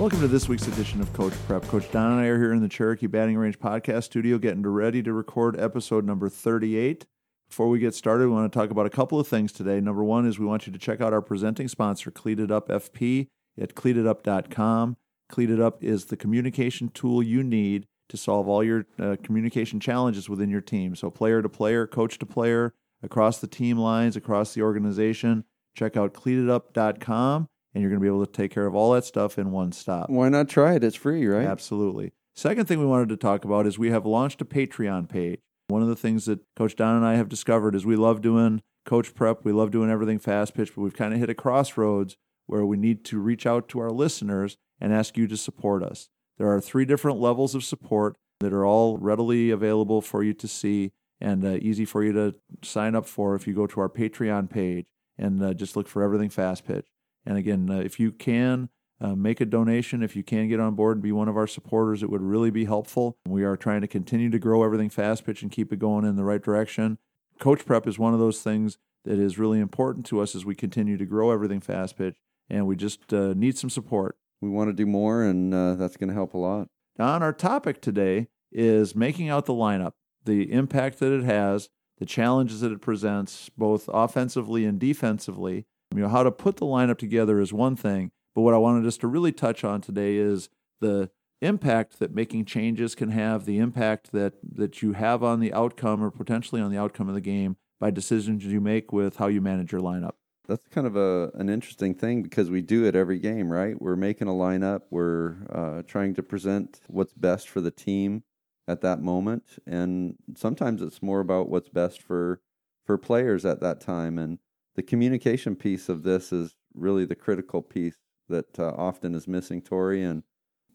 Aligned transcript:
Welcome 0.00 0.20
to 0.20 0.28
this 0.28 0.48
week's 0.48 0.66
edition 0.66 1.02
of 1.02 1.12
Coach 1.12 1.34
Prep. 1.46 1.62
Coach 1.64 1.92
Don 1.92 2.12
and 2.12 2.22
I 2.22 2.28
are 2.28 2.38
here 2.38 2.54
in 2.54 2.62
the 2.62 2.70
Cherokee 2.70 3.06
Batting 3.06 3.36
Range 3.36 3.58
podcast 3.58 4.04
studio 4.04 4.38
getting 4.38 4.62
ready 4.62 5.02
to 5.02 5.12
record 5.12 5.60
episode 5.60 6.06
number 6.06 6.30
38. 6.30 7.04
Before 7.50 7.68
we 7.68 7.80
get 7.80 7.94
started, 7.94 8.28
we 8.28 8.32
want 8.32 8.50
to 8.50 8.58
talk 8.58 8.70
about 8.70 8.86
a 8.86 8.90
couple 8.90 9.20
of 9.20 9.28
things 9.28 9.52
today. 9.52 9.78
Number 9.78 10.02
one 10.02 10.24
is 10.24 10.38
we 10.38 10.46
want 10.46 10.66
you 10.66 10.72
to 10.72 10.78
check 10.78 11.02
out 11.02 11.12
our 11.12 11.20
presenting 11.20 11.68
sponsor, 11.68 12.10
Cleated 12.10 12.50
Up 12.50 12.68
FP, 12.68 13.26
at 13.60 13.74
cleatedup.com. 13.74 14.96
Cleated 15.28 15.60
Up 15.60 15.84
is 15.84 16.06
the 16.06 16.16
communication 16.16 16.88
tool 16.88 17.22
you 17.22 17.42
need 17.42 17.86
to 18.08 18.16
solve 18.16 18.48
all 18.48 18.64
your 18.64 18.86
uh, 18.98 19.16
communication 19.22 19.80
challenges 19.80 20.30
within 20.30 20.48
your 20.48 20.62
team. 20.62 20.96
So, 20.96 21.10
player 21.10 21.42
to 21.42 21.48
player, 21.50 21.86
coach 21.86 22.18
to 22.20 22.26
player, 22.26 22.72
across 23.02 23.36
the 23.36 23.46
team 23.46 23.76
lines, 23.76 24.16
across 24.16 24.54
the 24.54 24.62
organization. 24.62 25.44
Check 25.76 25.94
out 25.98 26.14
cleatedup.com 26.14 27.49
and 27.74 27.82
you're 27.82 27.90
going 27.90 28.00
to 28.00 28.04
be 28.04 28.08
able 28.08 28.24
to 28.24 28.32
take 28.32 28.50
care 28.50 28.66
of 28.66 28.74
all 28.74 28.92
that 28.92 29.04
stuff 29.04 29.38
in 29.38 29.50
one 29.50 29.72
stop. 29.72 30.10
Why 30.10 30.28
not 30.28 30.48
try 30.48 30.74
it? 30.74 30.84
It's 30.84 30.96
free, 30.96 31.26
right? 31.26 31.46
Absolutely. 31.46 32.12
Second 32.34 32.66
thing 32.66 32.78
we 32.78 32.86
wanted 32.86 33.08
to 33.10 33.16
talk 33.16 33.44
about 33.44 33.66
is 33.66 33.78
we 33.78 33.90
have 33.90 34.06
launched 34.06 34.40
a 34.40 34.44
Patreon 34.44 35.08
page. 35.08 35.40
One 35.68 35.82
of 35.82 35.88
the 35.88 35.96
things 35.96 36.24
that 36.24 36.40
Coach 36.56 36.74
Don 36.74 36.96
and 36.96 37.06
I 37.06 37.14
have 37.14 37.28
discovered 37.28 37.74
is 37.74 37.86
we 37.86 37.96
love 37.96 38.22
doing 38.22 38.60
coach 38.86 39.14
prep, 39.14 39.44
we 39.44 39.52
love 39.52 39.70
doing 39.70 39.90
everything 39.90 40.18
fast 40.18 40.54
pitch, 40.54 40.74
but 40.74 40.82
we've 40.82 40.96
kind 40.96 41.12
of 41.12 41.20
hit 41.20 41.30
a 41.30 41.34
crossroads 41.34 42.16
where 42.46 42.64
we 42.64 42.76
need 42.76 43.04
to 43.04 43.20
reach 43.20 43.46
out 43.46 43.68
to 43.68 43.78
our 43.78 43.90
listeners 43.90 44.56
and 44.80 44.92
ask 44.92 45.16
you 45.16 45.26
to 45.28 45.36
support 45.36 45.82
us. 45.82 46.08
There 46.38 46.50
are 46.50 46.60
three 46.60 46.84
different 46.84 47.20
levels 47.20 47.54
of 47.54 47.62
support 47.62 48.16
that 48.40 48.52
are 48.52 48.64
all 48.64 48.96
readily 48.96 49.50
available 49.50 50.00
for 50.00 50.24
you 50.24 50.32
to 50.34 50.48
see 50.48 50.92
and 51.20 51.44
uh, 51.44 51.58
easy 51.60 51.84
for 51.84 52.02
you 52.02 52.12
to 52.14 52.34
sign 52.62 52.94
up 52.94 53.06
for 53.06 53.34
if 53.34 53.46
you 53.46 53.54
go 53.54 53.66
to 53.66 53.80
our 53.80 53.88
Patreon 53.88 54.48
page 54.48 54.86
and 55.18 55.42
uh, 55.42 55.52
just 55.52 55.76
look 55.76 55.86
for 55.86 56.02
everything 56.02 56.30
fast 56.30 56.66
pitch. 56.66 56.86
And 57.24 57.36
again, 57.36 57.70
uh, 57.70 57.78
if 57.78 58.00
you 58.00 58.12
can 58.12 58.68
uh, 59.00 59.14
make 59.14 59.40
a 59.40 59.46
donation, 59.46 60.02
if 60.02 60.14
you 60.14 60.22
can 60.22 60.48
get 60.48 60.60
on 60.60 60.74
board 60.74 60.96
and 60.96 61.02
be 61.02 61.12
one 61.12 61.28
of 61.28 61.36
our 61.36 61.46
supporters, 61.46 62.02
it 62.02 62.10
would 62.10 62.22
really 62.22 62.50
be 62.50 62.66
helpful. 62.66 63.16
We 63.26 63.44
are 63.44 63.56
trying 63.56 63.80
to 63.80 63.88
continue 63.88 64.30
to 64.30 64.38
grow 64.38 64.62
everything 64.62 64.90
fast 64.90 65.24
pitch 65.24 65.42
and 65.42 65.50
keep 65.50 65.72
it 65.72 65.78
going 65.78 66.04
in 66.04 66.16
the 66.16 66.24
right 66.24 66.42
direction. 66.42 66.98
Coach 67.38 67.64
prep 67.64 67.86
is 67.86 67.98
one 67.98 68.12
of 68.12 68.20
those 68.20 68.42
things 68.42 68.78
that 69.04 69.18
is 69.18 69.38
really 69.38 69.60
important 69.60 70.04
to 70.06 70.20
us 70.20 70.34
as 70.34 70.44
we 70.44 70.54
continue 70.54 70.96
to 70.98 71.06
grow 71.06 71.30
everything 71.30 71.60
fast 71.60 71.96
pitch, 71.96 72.16
and 72.50 72.66
we 72.66 72.76
just 72.76 73.12
uh, 73.14 73.32
need 73.34 73.56
some 73.56 73.70
support. 73.70 74.18
We 74.42 74.50
want 74.50 74.68
to 74.68 74.74
do 74.74 74.86
more, 74.86 75.22
and 75.22 75.54
uh, 75.54 75.74
that's 75.74 75.96
going 75.96 76.08
to 76.08 76.14
help 76.14 76.34
a 76.34 76.38
lot. 76.38 76.68
On 76.98 77.22
our 77.22 77.32
topic 77.32 77.80
today 77.80 78.28
is 78.52 78.94
making 78.94 79.30
out 79.30 79.46
the 79.46 79.54
lineup, 79.54 79.92
the 80.24 80.52
impact 80.52 80.98
that 80.98 81.12
it 81.12 81.24
has, 81.24 81.70
the 81.98 82.04
challenges 82.04 82.60
that 82.60 82.72
it 82.72 82.80
presents, 82.80 83.50
both 83.56 83.88
offensively 83.92 84.64
and 84.66 84.78
defensively. 84.78 85.66
You 85.94 86.02
know, 86.02 86.08
how 86.08 86.22
to 86.22 86.30
put 86.30 86.56
the 86.56 86.66
lineup 86.66 86.98
together 86.98 87.40
is 87.40 87.52
one 87.52 87.74
thing, 87.74 88.12
but 88.34 88.42
what 88.42 88.54
I 88.54 88.58
wanted 88.58 88.86
us 88.86 88.96
to 88.98 89.08
really 89.08 89.32
touch 89.32 89.64
on 89.64 89.80
today 89.80 90.16
is 90.16 90.48
the 90.80 91.10
impact 91.40 91.98
that 91.98 92.14
making 92.14 92.44
changes 92.44 92.94
can 92.94 93.10
have, 93.10 93.44
the 93.44 93.58
impact 93.58 94.12
that, 94.12 94.34
that 94.42 94.82
you 94.82 94.92
have 94.92 95.24
on 95.24 95.40
the 95.40 95.52
outcome 95.52 96.02
or 96.02 96.10
potentially 96.10 96.60
on 96.60 96.70
the 96.70 96.78
outcome 96.78 97.08
of 97.08 97.14
the 97.14 97.20
game 97.20 97.56
by 97.80 97.90
decisions 97.90 98.44
you 98.44 98.60
make 98.60 98.92
with 98.92 99.16
how 99.16 99.26
you 99.26 99.40
manage 99.40 99.72
your 99.72 99.80
lineup. 99.80 100.12
That's 100.46 100.66
kind 100.68 100.86
of 100.86 100.96
a 100.96 101.30
an 101.34 101.48
interesting 101.48 101.94
thing 101.94 102.22
because 102.22 102.50
we 102.50 102.60
do 102.60 102.84
it 102.84 102.96
every 102.96 103.18
game, 103.18 103.50
right? 103.50 103.80
We're 103.80 103.96
making 103.96 104.28
a 104.28 104.32
lineup, 104.32 104.82
we're 104.90 105.36
uh, 105.48 105.82
trying 105.82 106.14
to 106.14 106.22
present 106.22 106.80
what's 106.88 107.14
best 107.14 107.48
for 107.48 107.60
the 107.60 107.70
team 107.70 108.24
at 108.66 108.80
that 108.80 109.00
moment, 109.00 109.58
and 109.66 110.16
sometimes 110.36 110.82
it's 110.82 111.02
more 111.02 111.20
about 111.20 111.48
what's 111.48 111.68
best 111.68 112.02
for 112.02 112.40
for 112.84 112.98
players 112.98 113.44
at 113.44 113.60
that 113.60 113.80
time. 113.80 114.18
And 114.18 114.38
the 114.76 114.82
communication 114.82 115.56
piece 115.56 115.88
of 115.88 116.02
this 116.02 116.32
is 116.32 116.54
really 116.74 117.04
the 117.04 117.14
critical 117.14 117.62
piece 117.62 117.96
that 118.28 118.58
uh, 118.58 118.72
often 118.76 119.14
is 119.14 119.26
missing, 119.26 119.60
Tori, 119.60 120.02
and 120.02 120.22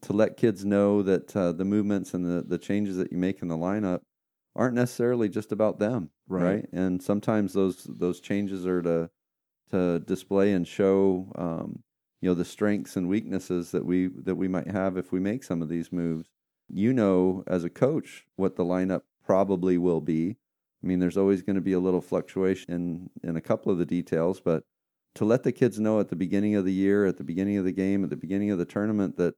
to 0.02 0.14
let 0.14 0.38
kids 0.38 0.66
know 0.66 1.02
that 1.02 1.36
uh, 1.36 1.52
the 1.52 1.66
movements 1.66 2.14
and 2.14 2.26
the, 2.26 2.44
the 2.46 2.58
changes 2.58 2.98
that 2.98 3.12
you 3.12 3.18
make 3.18 3.42
in 3.42 3.48
the 3.48 3.58
lineup 3.58 4.02
aren't 4.56 4.76
necessarily 4.76 5.30
just 5.30 5.52
about 5.52 5.80
them, 5.80 6.10
right? 6.28 6.44
right? 6.44 6.66
And 6.72 7.02
sometimes 7.02 7.54
those 7.54 7.84
those 7.84 8.20
changes 8.20 8.66
are 8.66 8.82
to 8.82 9.10
to 9.72 10.00
display 10.00 10.54
and 10.54 10.68
show 10.68 11.32
um, 11.36 11.84
you 12.22 12.30
know 12.30 12.36
the 12.36 12.46
strengths 12.46 12.96
and 12.96 13.10
weaknesses 13.10 13.72
that 13.72 13.86
we 13.86 14.08
that 14.08 14.36
we 14.36 14.48
might 14.48 14.68
have 14.68 14.98
if 14.98 15.12
we 15.12 15.20
make 15.20 15.44
some 15.44 15.62
of 15.62 15.70
these 15.70 15.92
moves. 15.92 16.30
You 16.68 16.94
know, 16.94 17.44
as 17.48 17.64
a 17.64 17.70
coach, 17.70 18.26
what 18.36 18.56
the 18.56 18.64
lineup 18.64 19.02
probably 19.24 19.78
will 19.78 20.02
be. 20.02 20.38
I 20.86 20.88
mean, 20.88 21.00
there's 21.00 21.18
always 21.18 21.42
going 21.42 21.56
to 21.56 21.62
be 21.62 21.74
a 21.74 21.80
little 21.80 22.02
fluctuation 22.02 22.72
in, 22.72 23.10
in 23.28 23.36
a 23.36 23.42
couple 23.42 23.72
of 23.72 23.80
the 23.80 23.88
details, 23.88 24.40
but 24.40 24.64
to 25.16 25.26
let 25.26 25.42
the 25.42 25.52
kids 25.52 25.80
know 25.80 26.00
at 26.00 26.10
the 26.10 26.16
beginning 26.16 26.56
of 26.56 26.64
the 26.64 26.74
year, 26.74 27.08
at 27.08 27.18
the 27.18 27.24
beginning 27.24 27.58
of 27.58 27.66
the 27.66 27.72
game, 27.72 28.04
at 28.04 28.12
the 28.12 28.16
beginning 28.16 28.52
of 28.52 28.60
the 28.60 28.66
tournament 28.66 29.18
that 29.18 29.34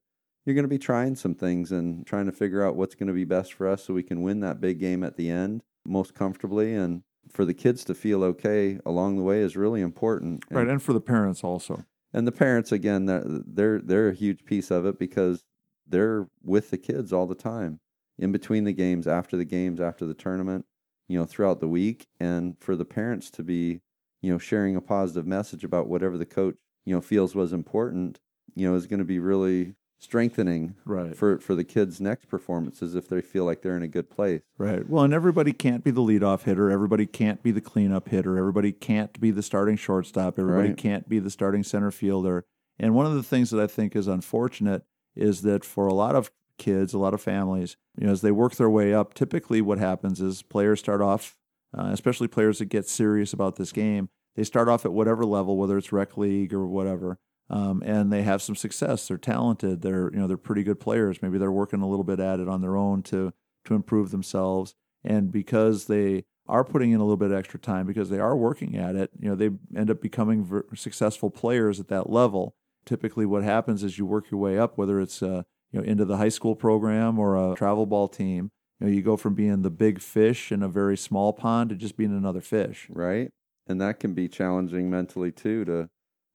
you're 0.45 0.55
going 0.55 0.65
to 0.65 0.69
be 0.69 0.77
trying 0.77 1.15
some 1.15 1.33
things 1.33 1.71
and 1.71 2.05
trying 2.05 2.25
to 2.25 2.33
figure 2.33 2.65
out 2.65 2.75
what's 2.75 2.95
going 2.95 3.07
to 3.07 3.13
be 3.13 3.23
best 3.23 3.53
for 3.53 3.65
us 3.67 3.85
so 3.85 3.93
we 3.93 4.03
can 4.03 4.23
win 4.23 4.41
that 4.41 4.59
big 4.59 4.79
game 4.79 5.03
at 5.03 5.15
the 5.15 5.29
end 5.29 5.61
most 5.85 6.13
comfortably 6.13 6.75
and 6.75 7.03
for 7.31 7.45
the 7.45 7.53
kids 7.53 7.85
to 7.85 7.93
feel 7.93 8.23
okay 8.23 8.79
along 8.85 9.15
the 9.15 9.23
way 9.23 9.39
is 9.39 9.55
really 9.55 9.81
important. 9.81 10.43
And, 10.49 10.57
right, 10.57 10.67
and 10.67 10.81
for 10.81 10.91
the 10.91 11.01
parents 11.01 11.43
also. 11.43 11.85
And 12.13 12.27
the 12.27 12.31
parents 12.31 12.71
again 12.71 13.05
they're 13.05 13.79
they're 13.79 14.09
a 14.09 14.13
huge 14.13 14.43
piece 14.45 14.71
of 14.71 14.85
it 14.85 14.97
because 14.97 15.43
they're 15.85 16.27
with 16.43 16.71
the 16.71 16.77
kids 16.77 17.13
all 17.13 17.27
the 17.27 17.35
time 17.35 17.79
in 18.17 18.31
between 18.31 18.63
the 18.63 18.73
games, 18.73 19.07
after 19.07 19.37
the 19.37 19.45
games, 19.45 19.79
after 19.79 20.05
the 20.05 20.13
tournament, 20.13 20.65
you 21.07 21.17
know, 21.17 21.25
throughout 21.25 21.59
the 21.59 21.67
week 21.67 22.07
and 22.19 22.55
for 22.59 22.75
the 22.75 22.85
parents 22.85 23.29
to 23.31 23.43
be 23.43 23.81
you 24.21 24.31
know, 24.31 24.37
sharing 24.37 24.75
a 24.75 24.81
positive 24.81 25.25
message 25.27 25.63
about 25.63 25.87
whatever 25.87 26.17
the 26.17 26.25
coach, 26.25 26.55
you 26.85 26.95
know, 26.95 27.01
feels 27.01 27.35
was 27.35 27.53
important, 27.53 28.19
you 28.55 28.69
know, 28.69 28.75
is 28.75 28.87
going 28.87 28.99
to 28.99 29.05
be 29.05 29.19
really 29.19 29.75
strengthening 29.99 30.75
right. 30.85 31.15
for 31.15 31.39
for 31.39 31.55
the 31.55 31.63
kids' 31.63 31.99
next 31.99 32.27
performances 32.27 32.93
if 32.93 33.07
they 33.07 33.19
feel 33.19 33.45
like 33.45 33.61
they're 33.61 33.77
in 33.77 33.83
a 33.83 33.87
good 33.87 34.09
place. 34.09 34.41
Right. 34.57 34.87
Well, 34.87 35.03
and 35.03 35.13
everybody 35.13 35.53
can't 35.53 35.83
be 35.83 35.91
the 35.91 36.01
leadoff 36.01 36.43
hitter. 36.43 36.69
Everybody 36.69 37.05
can't 37.05 37.41
be 37.41 37.51
the 37.51 37.61
cleanup 37.61 38.09
hitter. 38.09 38.37
Everybody 38.37 38.71
can't 38.71 39.19
be 39.19 39.31
the 39.31 39.43
starting 39.43 39.75
shortstop. 39.75 40.37
Everybody 40.37 40.69
right. 40.69 40.77
can't 40.77 41.07
be 41.07 41.19
the 41.19 41.31
starting 41.31 41.63
center 41.63 41.91
fielder. 41.91 42.45
And 42.79 42.93
one 42.93 43.07
of 43.07 43.15
the 43.15 43.23
things 43.23 43.49
that 43.49 43.61
I 43.61 43.67
think 43.67 43.95
is 43.95 44.07
unfortunate 44.07 44.83
is 45.15 45.41
that 45.41 45.65
for 45.65 45.87
a 45.87 45.93
lot 45.93 46.15
of 46.15 46.31
kids, 46.57 46.93
a 46.93 46.97
lot 46.97 47.13
of 47.13 47.21
families, 47.21 47.77
you 47.99 48.07
know, 48.07 48.13
as 48.13 48.21
they 48.21 48.31
work 48.31 48.55
their 48.55 48.69
way 48.69 48.93
up, 48.93 49.13
typically 49.13 49.61
what 49.61 49.77
happens 49.77 50.21
is 50.21 50.41
players 50.41 50.79
start 50.79 51.01
off 51.01 51.37
uh, 51.77 51.89
especially 51.91 52.27
players 52.27 52.59
that 52.59 52.65
get 52.65 52.87
serious 52.87 53.33
about 53.33 53.55
this 53.55 53.71
game. 53.71 54.09
They 54.35 54.43
start 54.43 54.69
off 54.69 54.85
at 54.85 54.93
whatever 54.93 55.25
level, 55.25 55.57
whether 55.57 55.77
it's 55.77 55.91
rec 55.91 56.17
league 56.17 56.53
or 56.53 56.67
whatever, 56.67 57.17
um, 57.49 57.81
and 57.85 58.11
they 58.11 58.21
have 58.23 58.41
some 58.41 58.55
success. 58.55 59.07
They're 59.07 59.17
talented. 59.17 59.81
They're 59.81 60.11
you 60.13 60.19
know 60.19 60.27
they're 60.27 60.37
pretty 60.37 60.63
good 60.63 60.79
players. 60.79 61.21
Maybe 61.21 61.37
they're 61.37 61.51
working 61.51 61.81
a 61.81 61.87
little 61.87 62.03
bit 62.03 62.19
at 62.19 62.39
it 62.39 62.47
on 62.47 62.61
their 62.61 62.75
own 62.77 63.01
to 63.03 63.33
to 63.65 63.73
improve 63.73 64.11
themselves. 64.11 64.75
And 65.03 65.31
because 65.31 65.85
they 65.85 66.25
are 66.47 66.63
putting 66.63 66.91
in 66.91 66.99
a 66.99 67.03
little 67.03 67.17
bit 67.17 67.31
extra 67.31 67.59
time, 67.59 67.85
because 67.85 68.09
they 68.09 68.19
are 68.19 68.35
working 68.35 68.77
at 68.77 68.95
it, 68.95 69.11
you 69.19 69.29
know 69.29 69.35
they 69.35 69.49
end 69.75 69.89
up 69.89 70.01
becoming 70.01 70.45
ver- 70.45 70.65
successful 70.75 71.29
players 71.29 71.79
at 71.79 71.87
that 71.89 72.09
level. 72.09 72.55
Typically, 72.85 73.25
what 73.25 73.43
happens 73.43 73.83
is 73.83 73.97
you 73.97 74.05
work 74.05 74.31
your 74.31 74.39
way 74.39 74.57
up, 74.57 74.77
whether 74.77 75.01
it's 75.01 75.21
uh, 75.21 75.43
you 75.71 75.79
know 75.79 75.85
into 75.85 76.05
the 76.05 76.17
high 76.17 76.29
school 76.29 76.55
program 76.55 77.19
or 77.19 77.53
a 77.53 77.55
travel 77.55 77.85
ball 77.85 78.07
team 78.07 78.51
you 78.79 78.87
know, 78.87 78.93
you 78.93 79.01
go 79.01 79.17
from 79.17 79.33
being 79.33 79.63
the 79.63 79.71
big 79.71 79.99
fish 79.99 80.51
in 80.51 80.61
a 80.61 80.67
very 80.67 80.97
small 80.97 81.33
pond 81.33 81.69
to 81.69 81.75
just 81.75 81.97
being 81.97 82.15
another 82.15 82.41
fish. 82.41 82.87
Right. 82.89 83.31
And 83.65 83.81
that 83.81 83.99
can 83.99 84.13
be 84.13 84.27
challenging 84.27 84.89
mentally 84.89 85.31
too 85.31 85.65
to 85.65 85.89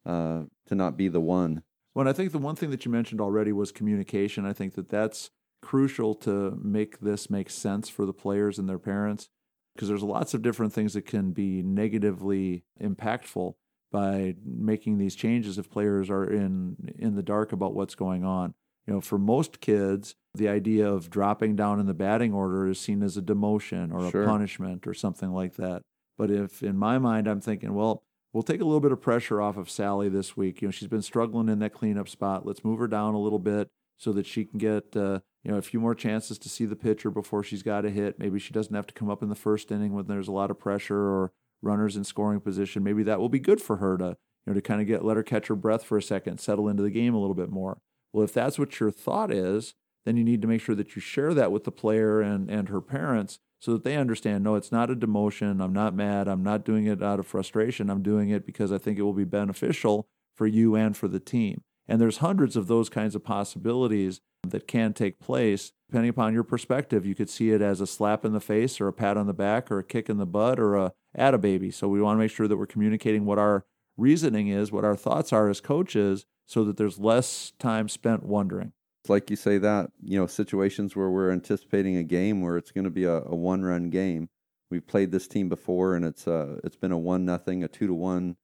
uh, 0.04 0.42
to 0.66 0.75
not 0.75 0.97
be 0.97 1.09
the 1.09 1.21
one. 1.21 1.62
Well, 1.94 2.09
I 2.09 2.12
think 2.12 2.32
the 2.32 2.38
one 2.38 2.56
thing 2.56 2.71
that 2.71 2.84
you 2.84 2.91
mentioned 2.91 3.21
already 3.21 3.53
was 3.53 3.71
communication. 3.71 4.44
I 4.44 4.53
think 4.53 4.75
that 4.75 4.88
that's 4.88 5.31
crucial 5.60 6.15
to 6.16 6.59
make 6.60 7.00
this 7.00 7.31
make 7.31 7.48
sense 7.48 7.88
for 7.88 8.04
the 8.04 8.12
players 8.12 8.59
and 8.59 8.69
their 8.69 8.78
parents 8.78 9.28
because 9.75 9.88
there's 9.88 10.03
lots 10.03 10.34
of 10.34 10.42
different 10.42 10.72
things 10.72 10.94
that 10.94 11.06
can 11.06 11.31
be 11.31 11.62
negatively 11.62 12.65
impactful 12.82 13.54
by 13.92 14.34
making 14.45 14.98
these 14.98 15.15
changes 15.15 15.59
if 15.59 15.71
players 15.71 16.10
are 16.10 16.24
in 16.24 16.92
in 16.98 17.15
the 17.15 17.22
dark 17.22 17.53
about 17.53 17.74
what's 17.74 17.95
going 17.95 18.24
on. 18.24 18.54
You 18.86 18.94
know, 18.94 19.00
for 19.00 19.18
most 19.18 19.60
kids, 19.60 20.14
the 20.34 20.48
idea 20.48 20.88
of 20.88 21.10
dropping 21.10 21.56
down 21.56 21.78
in 21.78 21.86
the 21.86 21.94
batting 21.94 22.32
order 22.32 22.66
is 22.66 22.80
seen 22.80 23.02
as 23.02 23.16
a 23.16 23.22
demotion 23.22 23.92
or 23.92 24.10
sure. 24.10 24.24
a 24.24 24.26
punishment 24.26 24.86
or 24.86 24.94
something 24.94 25.30
like 25.30 25.54
that. 25.56 25.82
But 26.18 26.30
if 26.30 26.62
in 26.62 26.76
my 26.76 26.98
mind 26.98 27.28
I'm 27.28 27.40
thinking, 27.40 27.74
well, 27.74 28.02
we'll 28.32 28.42
take 28.42 28.60
a 28.60 28.64
little 28.64 28.80
bit 28.80 28.92
of 28.92 29.00
pressure 29.00 29.40
off 29.40 29.56
of 29.56 29.70
Sally 29.70 30.08
this 30.08 30.36
week. 30.36 30.62
You 30.62 30.68
know, 30.68 30.72
she's 30.72 30.88
been 30.88 31.02
struggling 31.02 31.48
in 31.48 31.58
that 31.60 31.74
cleanup 31.74 32.08
spot. 32.08 32.46
Let's 32.46 32.64
move 32.64 32.78
her 32.78 32.88
down 32.88 33.14
a 33.14 33.20
little 33.20 33.38
bit 33.38 33.68
so 33.98 34.12
that 34.12 34.26
she 34.26 34.44
can 34.44 34.58
get 34.58 34.96
uh, 34.96 35.20
you 35.44 35.52
know 35.52 35.58
a 35.58 35.62
few 35.62 35.80
more 35.80 35.94
chances 35.94 36.38
to 36.38 36.48
see 36.48 36.64
the 36.64 36.76
pitcher 36.76 37.10
before 37.10 37.44
she's 37.44 37.62
got 37.62 37.84
a 37.84 37.90
hit. 37.90 38.18
Maybe 38.18 38.38
she 38.38 38.52
doesn't 38.52 38.74
have 38.74 38.86
to 38.88 38.94
come 38.94 39.10
up 39.10 39.22
in 39.22 39.28
the 39.28 39.34
first 39.34 39.70
inning 39.70 39.92
when 39.92 40.06
there's 40.06 40.28
a 40.28 40.32
lot 40.32 40.50
of 40.50 40.58
pressure 40.58 40.98
or 40.98 41.32
runners 41.62 41.96
in 41.96 42.04
scoring 42.04 42.40
position. 42.40 42.82
Maybe 42.82 43.02
that 43.04 43.20
will 43.20 43.28
be 43.28 43.38
good 43.38 43.60
for 43.60 43.76
her 43.76 43.96
to 43.98 44.16
you 44.46 44.52
know 44.52 44.54
to 44.54 44.62
kind 44.62 44.80
of 44.80 44.86
get 44.86 45.04
let 45.04 45.16
her 45.16 45.22
catch 45.22 45.46
her 45.46 45.56
breath 45.56 45.84
for 45.84 45.96
a 45.96 46.02
second, 46.02 46.38
settle 46.38 46.68
into 46.68 46.82
the 46.82 46.90
game 46.90 47.14
a 47.14 47.20
little 47.20 47.34
bit 47.34 47.50
more. 47.50 47.78
Well, 48.12 48.24
if 48.24 48.32
that's 48.32 48.59
what 48.59 48.78
your 48.78 48.91
thought 48.91 49.32
is, 49.32 49.74
then 50.04 50.16
you 50.16 50.24
need 50.24 50.42
to 50.42 50.48
make 50.48 50.60
sure 50.60 50.74
that 50.74 50.97
you 50.97 51.00
share 51.00 51.34
that 51.34 51.53
with 51.53 51.64
the 51.64 51.72
player 51.72 52.20
and, 52.20 52.50
and 52.50 52.68
her 52.68 52.80
parents 52.80 53.38
so 53.60 53.72
that 53.72 53.84
they 53.84 53.97
understand 53.97 54.42
no, 54.42 54.56
it's 54.56 54.72
not 54.72 54.91
a 54.91 54.97
demotion. 54.97 55.62
I'm 55.62 55.72
not 55.72 55.94
mad. 55.94 56.26
I'm 56.26 56.42
not 56.42 56.64
doing 56.64 56.86
it 56.86 57.03
out 57.03 57.20
of 57.20 57.26
frustration. 57.26 57.91
I'm 57.91 58.03
doing 58.03 58.30
it 58.30 58.44
because 58.44 58.72
I 58.72 58.78
think 58.78 58.98
it 58.98 59.03
will 59.03 59.12
be 59.12 59.24
beneficial 59.24 60.09
for 60.36 60.47
you 60.47 60.74
and 60.74 60.97
for 60.97 61.06
the 61.06 61.20
team. 61.20 61.62
And 61.86 62.00
there's 62.00 62.18
hundreds 62.18 62.56
of 62.56 62.66
those 62.66 62.88
kinds 62.88 63.14
of 63.14 63.24
possibilities 63.24 64.20
that 64.48 64.66
can 64.66 64.92
take 64.92 65.20
place. 65.20 65.72
Depending 65.88 66.10
upon 66.10 66.34
your 66.34 66.42
perspective, 66.42 67.06
you 67.06 67.15
could 67.15 67.30
see 67.30 67.50
it 67.50 67.62
as 67.62 67.80
a 67.80 67.86
slap 67.86 68.24
in 68.24 68.32
the 68.32 68.41
face 68.41 68.80
or 68.80 68.88
a 68.88 68.92
pat 68.92 69.16
on 69.16 69.26
the 69.26 69.32
back 69.32 69.70
or 69.70 69.78
a 69.78 69.84
kick 69.84 70.08
in 70.08 70.16
the 70.16 70.26
butt 70.26 70.58
or 70.58 70.74
a 70.74 70.92
at 71.15 71.34
a 71.34 71.38
baby. 71.38 71.70
So 71.70 71.88
we 71.88 72.00
want 72.00 72.16
to 72.16 72.20
make 72.20 72.30
sure 72.30 72.48
that 72.48 72.56
we're 72.56 72.66
communicating 72.66 73.24
what 73.26 73.38
our 73.38 73.65
reasoning 73.97 74.48
is, 74.48 74.72
what 74.72 74.84
our 74.84 74.97
thoughts 74.97 75.32
are 75.32 75.48
as 75.48 75.60
coaches, 75.60 76.24
so 76.53 76.65
that 76.65 76.77
there's 76.77 76.99
less 76.99 77.53
time 77.59 77.89
spent 77.89 78.22
wondering. 78.25 78.72
It's 79.03 79.10
like 79.10 79.31
you 79.31 79.37
say 79.37 79.57
that, 79.59 79.91
you 80.03 80.19
know, 80.19 80.27
situations 80.27 80.95
where 80.95 81.09
we're 81.09 81.33
anticipating 81.33 81.97
a 81.97 82.04
game 82.04 82.43
where 82.43 82.59
it's 82.59 82.71
going 82.71 82.84
to 82.84 82.91
be 82.91 83.04
a, 83.04 83.22
a 83.22 83.34
one 83.34 83.63
run 83.63 83.89
game. 83.89 84.28
We've 84.71 84.87
played 84.87 85.13
this 85.13 85.27
team 85.27 85.49
before 85.49 85.97
and 85.97 86.04
it's 86.04 86.28
uh 86.28 86.59
it's 86.63 86.77
been 86.77 86.93
a 86.93 86.99
one 86.99 87.25
nothing, 87.25 87.65
a 87.65 87.69
two 87.69 87.87
to 87.87 87.95
one 87.95 88.37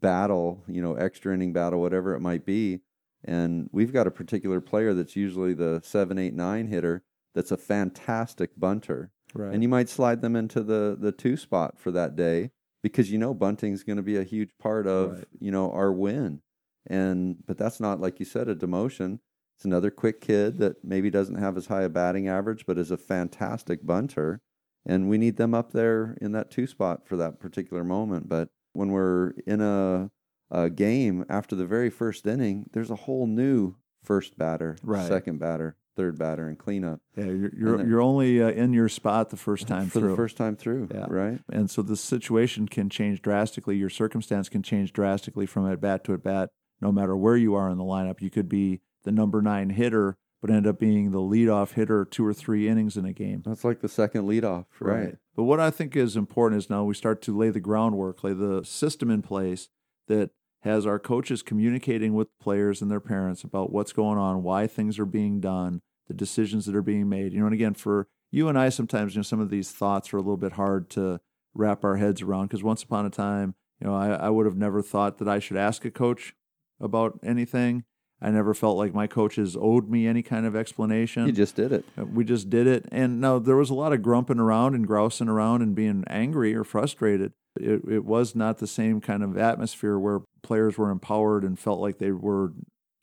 battle, 0.00 0.64
you 0.66 0.82
know, 0.82 0.94
extra 0.94 1.32
inning 1.32 1.52
battle, 1.52 1.80
whatever 1.80 2.14
it 2.14 2.20
might 2.20 2.44
be. 2.44 2.80
And 3.24 3.70
we've 3.72 3.92
got 3.92 4.08
a 4.08 4.10
particular 4.10 4.60
player 4.60 4.92
that's 4.92 5.14
usually 5.14 5.54
the 5.54 5.80
seven, 5.84 6.18
eight, 6.18 6.34
nine 6.34 6.66
hitter 6.66 7.04
that's 7.34 7.52
a 7.52 7.56
fantastic 7.56 8.50
bunter. 8.58 9.12
Right. 9.34 9.54
And 9.54 9.62
you 9.62 9.68
might 9.68 9.88
slide 9.88 10.20
them 10.20 10.34
into 10.36 10.62
the 10.62 10.96
the 11.00 11.12
two 11.12 11.36
spot 11.36 11.78
for 11.78 11.92
that 11.92 12.16
day 12.16 12.50
because 12.82 13.10
you 13.12 13.18
know 13.18 13.32
bunting's 13.32 13.84
going 13.84 13.96
to 13.96 14.02
be 14.02 14.16
a 14.16 14.24
huge 14.24 14.50
part 14.58 14.86
of 14.88 15.12
Right. 15.12 15.24
you 15.40 15.52
know 15.52 15.70
our 15.70 15.92
win. 15.92 16.42
And 16.86 17.36
but 17.46 17.58
that's 17.58 17.80
not 17.80 18.00
like 18.00 18.18
you 18.18 18.26
said 18.26 18.48
a 18.48 18.54
demotion. 18.54 19.18
It's 19.56 19.64
another 19.64 19.90
quick 19.90 20.20
kid 20.20 20.58
that 20.58 20.82
maybe 20.84 21.10
doesn't 21.10 21.36
have 21.36 21.56
as 21.56 21.66
high 21.66 21.82
a 21.82 21.88
batting 21.88 22.26
average, 22.28 22.66
but 22.66 22.78
is 22.78 22.90
a 22.90 22.96
fantastic 22.96 23.86
bunter. 23.86 24.40
And 24.84 25.08
we 25.08 25.18
need 25.18 25.36
them 25.36 25.54
up 25.54 25.72
there 25.72 26.16
in 26.20 26.32
that 26.32 26.50
two 26.50 26.66
spot 26.66 27.06
for 27.06 27.16
that 27.16 27.38
particular 27.38 27.84
moment. 27.84 28.28
But 28.28 28.48
when 28.72 28.88
we're 28.90 29.30
in 29.46 29.60
a, 29.60 30.10
a 30.50 30.68
game 30.70 31.24
after 31.28 31.54
the 31.54 31.66
very 31.66 31.90
first 31.90 32.26
inning, 32.26 32.66
there's 32.72 32.90
a 32.90 32.96
whole 32.96 33.26
new 33.28 33.76
first 34.02 34.36
batter, 34.36 34.76
Right. 34.82 35.06
second 35.06 35.38
batter, 35.38 35.76
third 35.94 36.18
batter, 36.18 36.48
and 36.48 36.58
cleanup 36.58 37.00
Yeah, 37.16 37.26
you're 37.26 37.52
you're, 37.56 37.86
you're 37.86 38.00
only 38.02 38.42
uh, 38.42 38.48
in 38.50 38.72
your 38.72 38.88
spot 38.88 39.30
the 39.30 39.36
first 39.36 39.68
time 39.68 39.86
for 39.88 40.00
through. 40.00 40.10
the 40.10 40.16
first 40.16 40.36
time 40.36 40.56
through, 40.56 40.88
Yeah. 40.92 41.06
right? 41.08 41.38
and 41.52 41.70
so 41.70 41.82
the 41.82 41.96
situation 41.96 42.66
can 42.66 42.88
change 42.90 43.22
drastically. 43.22 43.76
Your 43.76 43.90
circumstance 43.90 44.48
can 44.48 44.64
change 44.64 44.92
drastically 44.92 45.46
from 45.46 45.70
at 45.70 45.80
bat 45.80 46.02
to 46.04 46.14
at 46.14 46.24
bat, 46.24 46.50
no 46.82 46.92
matter 46.92 47.16
where 47.16 47.36
you 47.36 47.54
are 47.54 47.70
in 47.70 47.78
the 47.78 47.84
lineup. 47.84 48.20
You 48.20 48.28
could 48.28 48.48
be 48.48 48.80
the 49.04 49.12
number 49.12 49.40
nine 49.40 49.70
hitter, 49.70 50.18
but 50.42 50.50
end 50.50 50.66
up 50.66 50.78
being 50.78 51.12
the 51.12 51.20
leadoff 51.20 51.72
hitter 51.72 52.04
two 52.04 52.26
or 52.26 52.34
three 52.34 52.68
innings 52.68 52.96
in 52.96 53.06
a 53.06 53.12
game. 53.12 53.42
That's 53.46 53.64
like 53.64 53.80
the 53.80 53.88
second 53.88 54.28
leadoff, 54.28 54.66
right? 54.80 55.16
But 55.36 55.44
what 55.44 55.60
I 55.60 55.70
think 55.70 55.96
is 55.96 56.16
important 56.16 56.58
is 56.58 56.68
now 56.68 56.84
we 56.84 56.94
start 56.94 57.22
to 57.22 57.36
lay 57.36 57.48
the 57.50 57.60
groundwork, 57.60 58.22
lay 58.22 58.34
the 58.34 58.64
system 58.64 59.10
in 59.10 59.22
place 59.22 59.68
that 60.08 60.30
has 60.62 60.84
our 60.84 60.98
coaches 60.98 61.42
communicating 61.42 62.14
with 62.14 62.28
players 62.38 62.82
and 62.82 62.90
their 62.90 63.00
parents 63.00 63.42
about 63.42 63.72
what's 63.72 63.92
going 63.92 64.18
on, 64.18 64.42
why 64.42 64.66
things 64.66 64.98
are 64.98 65.06
being 65.06 65.40
done, 65.40 65.80
the 66.08 66.14
decisions 66.14 66.66
that 66.66 66.76
are 66.76 66.82
being 66.82 67.08
made. 67.08 67.32
You 67.32 67.40
know, 67.40 67.46
and 67.46 67.54
again, 67.54 67.74
for 67.74 68.08
you 68.30 68.48
and 68.48 68.58
I, 68.58 68.68
sometimes 68.68 69.14
you 69.14 69.20
know 69.20 69.22
some 69.22 69.40
of 69.40 69.50
these 69.50 69.70
thoughts 69.70 70.12
are 70.12 70.16
a 70.16 70.20
little 70.20 70.36
bit 70.36 70.52
hard 70.52 70.90
to 70.90 71.20
wrap 71.54 71.84
our 71.84 71.96
heads 71.96 72.22
around 72.22 72.46
because 72.46 72.62
once 72.62 72.82
upon 72.82 73.06
a 73.06 73.10
time, 73.10 73.54
you 73.80 73.86
know, 73.86 73.94
I, 73.94 74.10
I 74.10 74.30
would 74.30 74.46
have 74.46 74.56
never 74.56 74.82
thought 74.82 75.18
that 75.18 75.28
I 75.28 75.38
should 75.38 75.56
ask 75.56 75.84
a 75.84 75.90
coach 75.90 76.34
about 76.82 77.18
anything. 77.22 77.84
I 78.20 78.30
never 78.30 78.54
felt 78.54 78.76
like 78.76 78.94
my 78.94 79.06
coaches 79.08 79.56
owed 79.58 79.88
me 79.88 80.06
any 80.06 80.22
kind 80.22 80.46
of 80.46 80.54
explanation. 80.54 81.26
You 81.26 81.32
just 81.32 81.56
did 81.56 81.72
it. 81.72 81.84
Uh, 81.98 82.04
We 82.04 82.24
just 82.24 82.50
did 82.50 82.66
it. 82.68 82.86
And 82.92 83.20
now 83.20 83.38
there 83.40 83.56
was 83.56 83.70
a 83.70 83.74
lot 83.74 83.92
of 83.92 84.02
grumping 84.02 84.38
around 84.38 84.74
and 84.74 84.86
grousing 84.86 85.28
around 85.28 85.62
and 85.62 85.74
being 85.74 86.04
angry 86.06 86.54
or 86.54 86.62
frustrated. 86.62 87.32
It, 87.56 87.82
it 87.88 88.04
was 88.04 88.34
not 88.36 88.58
the 88.58 88.66
same 88.68 89.00
kind 89.00 89.22
of 89.24 89.36
atmosphere 89.36 89.98
where 89.98 90.20
players 90.42 90.78
were 90.78 90.90
empowered 90.90 91.42
and 91.44 91.58
felt 91.58 91.80
like 91.80 91.98
they 91.98 92.12
were 92.12 92.52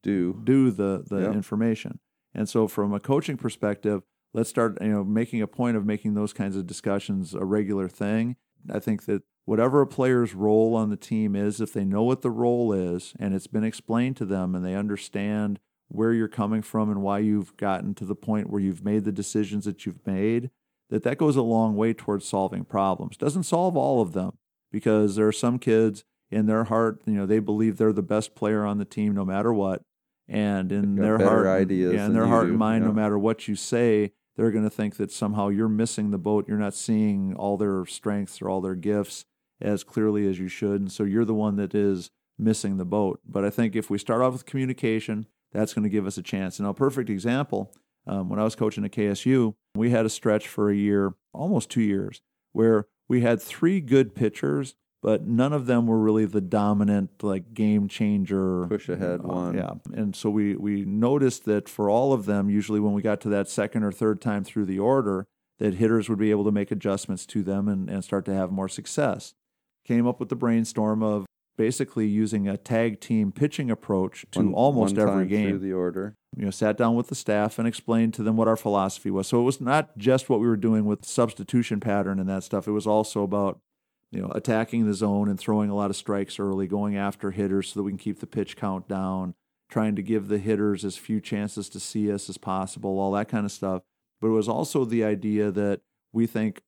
Do 0.04 0.40
due 0.44 0.72
the, 0.72 1.04
the 1.06 1.22
Yep. 1.24 1.34
information. 1.34 2.00
And 2.34 2.48
so 2.48 2.68
from 2.68 2.94
a 2.94 3.00
coaching 3.02 3.36
perspective, 3.36 4.04
let's 4.34 4.50
start, 4.50 4.78
you 4.82 4.88
know, 4.88 5.04
making 5.04 5.42
a 5.42 5.48
point 5.48 5.76
of 5.76 5.86
making 5.86 6.14
those 6.14 6.32
kinds 6.32 6.56
of 6.56 6.66
discussions 6.66 7.34
a 7.34 7.44
regular 7.44 7.90
thing. 7.90 8.38
I 8.72 8.80
think 8.80 9.04
that 9.06 9.24
whatever 9.50 9.82
a 9.82 9.88
player's 9.88 10.36
role 10.36 10.76
on 10.76 10.92
the 10.92 10.96
team 10.96 11.36
is, 11.36 11.60
if 11.60 11.74
they 11.74 11.84
know 11.84 12.04
what 12.04 12.22
the 12.22 12.30
role 12.30 12.72
is 12.72 13.16
and 13.20 13.34
it's 13.34 13.48
been 13.48 13.64
explained 13.64 14.16
to 14.16 14.24
them 14.24 14.54
and 14.54 14.64
they 14.64 14.76
understand 14.76 15.60
where 15.88 16.14
you're 16.14 16.28
coming 16.28 16.62
from 16.62 16.88
and 16.88 17.02
why 17.02 17.18
you've 17.18 17.58
gotten 17.58 17.96
to 17.96 18.06
the 18.06 18.14
point 18.14 18.48
where 18.48 18.62
you've 18.62 18.86
made 18.86 19.06
the 19.06 19.12
decisions 19.12 19.66
that 19.66 19.88
you've 19.88 20.06
made, 20.06 20.52
that 20.92 21.02
that 21.02 21.18
goes 21.18 21.36
a 21.36 21.42
long 21.42 21.76
way 21.76 21.94
towards 21.94 22.28
solving 22.28 22.64
problems. 22.64 23.18
Doesn't 23.18 23.42
solve 23.42 23.76
all 23.76 24.04
of 24.04 24.14
them 24.14 24.38
because 24.72 25.16
there 25.16 25.28
are 25.28 25.32
some 25.32 25.58
kids 25.58 26.04
in 26.30 26.46
their 26.46 26.66
heart, 26.66 27.02
you 27.08 27.14
know, 27.14 27.26
they 27.26 27.40
believe 27.40 27.78
they're 27.78 27.92
the 27.92 28.04
best 28.04 28.36
player 28.36 28.64
on 28.64 28.78
the 28.78 28.86
team 28.86 29.16
no 29.16 29.26
matter 29.26 29.52
what. 29.52 29.82
And 30.28 30.72
in 30.72 30.94
their 30.94 31.18
heart, 31.18 31.48
ideas 31.48 31.96
yeah, 31.96 32.06
in 32.06 32.14
their 32.14 32.28
heart 32.28 32.46
do, 32.46 32.50
and 32.52 32.60
mind, 32.60 32.86
no 32.86 32.94
matter 32.94 33.18
what 33.18 33.48
you 33.48 33.56
say, 33.56 34.12
they're 34.36 34.52
going 34.52 34.64
to 34.64 34.70
think 34.70 34.98
that 34.98 35.12
somehow 35.12 35.48
you're 35.48 35.68
missing 35.68 36.12
the 36.12 36.20
boat. 36.20 36.48
You're 36.48 36.60
not 36.60 36.76
seeing 36.76 37.34
all 37.34 37.58
their 37.58 37.88
strengths 37.88 38.44
or 38.44 38.48
all 38.48 38.62
their 38.62 38.76
gifts 38.76 39.26
as 39.62 39.84
clearly 39.84 40.28
as 40.28 40.40
you 40.40 40.48
should. 40.48 40.82
And 40.82 40.92
so 40.92 41.04
you're 41.04 41.26
the 41.26 41.34
one 41.34 41.56
that 41.58 41.76
is 41.76 42.12
missing 42.38 42.78
the 42.78 42.86
boat. 42.86 43.20
But 43.26 43.44
I 43.44 43.50
think 43.50 43.76
if 43.76 43.90
we 43.90 43.98
start 43.98 44.22
off 44.22 44.34
with 44.34 44.46
communication, 44.46 45.28
that's 45.52 45.74
going 45.74 45.84
to 45.84 45.90
give 45.90 46.08
us 46.08 46.18
a 46.18 46.24
chance. 46.24 46.60
And 46.60 46.68
a 46.68 46.74
perfect 46.74 47.10
example 47.10 47.74
um, 48.08 48.30
when 48.30 48.40
I 48.40 48.44
was 48.44 48.56
coaching 48.56 48.86
at 48.86 48.92
KSU, 48.92 49.56
we 49.76 49.92
had 49.92 50.06
a 50.06 50.10
stretch 50.10 50.48
for 50.48 50.70
a 50.70 50.76
year, 50.76 51.14
almost 51.34 51.70
two 51.70 51.82
years, 51.82 52.22
where 52.54 52.88
we 53.08 53.22
had 53.22 53.42
three 53.42 53.82
good 53.82 54.16
pitchers, 54.16 54.76
but 55.02 55.28
none 55.28 55.54
of 55.54 55.66
them 55.66 55.88
were 55.88 56.00
really 56.00 56.26
the 56.26 56.42
dominant, 56.42 57.24
like 57.24 57.54
game 57.54 57.88
changer 57.88 58.68
Push 58.68 58.90
ahead 58.90 59.22
uh, 59.22 59.28
one. 59.28 59.56
Yeah, 59.56 59.74
and 59.94 60.16
so 60.16 60.30
we 60.30 60.56
we 60.56 60.86
noticed 60.86 61.46
that 61.46 61.70
for 61.70 61.90
all 61.90 62.14
of 62.14 62.26
them, 62.26 62.50
usually 62.50 62.80
when 62.80 62.94
we 62.94 63.02
got 63.02 63.22
to 63.22 63.30
that 63.30 63.48
second 63.48 63.84
or 63.84 63.92
third 63.92 64.22
time 64.22 64.44
through 64.44 64.66
the 64.66 64.80
order, 64.80 65.28
that 65.60 65.76
hitters 65.76 66.10
would 66.10 66.20
be 66.20 66.32
able 66.32 66.46
to 66.46 66.52
make 66.52 66.72
adjustments 66.72 67.26
to 67.28 67.44
them 67.44 67.68
and, 67.68 67.90
and 67.90 68.04
start 68.04 68.26
to 68.26 68.34
have 68.34 68.52
more 68.52 68.70
success. 68.70 69.34
Came 69.90 70.06
up 70.06 70.20
with 70.20 70.30
the 70.30 70.36
brainstorm 70.36 71.02
of 71.02 71.26
basically 71.58 72.06
using 72.06 72.48
a 72.48 72.58
tag 72.58 73.00
team 73.00 73.32
pitching 73.32 73.72
approach 73.72 74.24
to 74.34 74.40
One- 74.40 74.54
almost 74.54 74.96
one 74.96 75.10
every 75.10 75.26
game 75.26 75.50
through 75.50 75.60
the 75.60 75.74
order. 75.74 76.14
you 76.38 76.46
know, 76.46 76.52
sat 76.52 76.78
down 76.78 76.94
with 76.94 77.08
the 77.08 77.16
staff 77.16 77.58
and 77.58 77.68
explained 77.68 78.14
to 78.14 78.22
them 78.22 78.38
what 78.38 78.48
our 78.48 78.56
philosophy 78.56 79.10
was. 79.10 79.26
So 79.26 79.42
it 79.42 79.46
was 79.46 79.60
not 79.60 79.98
just 79.98 80.30
what 80.30 80.40
we 80.40 80.48
were 80.48 80.56
doing 80.58 80.86
with 80.86 81.06
substitution 81.06 81.80
pattern 81.80 82.20
and 82.20 82.30
that 82.30 82.44
stuff. 82.44 82.68
It 82.68 82.72
was 82.72 82.86
also 82.86 83.24
about, 83.24 83.58
you 84.12 84.22
know, 84.22 84.32
attacking 84.36 84.86
the 84.86 84.94
zone 84.94 85.28
and 85.28 85.40
throwing 85.40 85.72
a 85.72 85.76
lot 85.76 85.90
of 85.90 85.96
strikes 85.96 86.38
early, 86.40 86.68
going 86.68 86.96
after 86.96 87.32
hitters 87.32 87.70
so 87.70 87.80
that 87.80 87.84
we 87.84 87.90
can 87.92 87.98
keep 87.98 88.20
the 88.20 88.28
pitch 88.28 88.56
count 88.58 88.88
down, 88.88 89.34
trying 89.72 89.96
to 89.96 90.04
give 90.04 90.28
the 90.28 90.38
hitters 90.38 90.86
as 90.86 90.98
few 90.98 91.20
chances 91.20 91.68
to 91.70 91.80
see 91.80 92.12
us 92.12 92.30
as 92.30 92.38
possible, 92.38 93.00
all 93.00 93.12
that 93.14 93.28
kind 93.28 93.44
of 93.48 93.52
stuff. 93.52 93.82
But 94.22 94.28
it 94.28 94.34
was 94.34 94.48
also 94.48 94.86
the 94.86 95.04
idea 95.04 95.50
that 95.50 95.82
we 96.14 96.28
think 96.28 96.62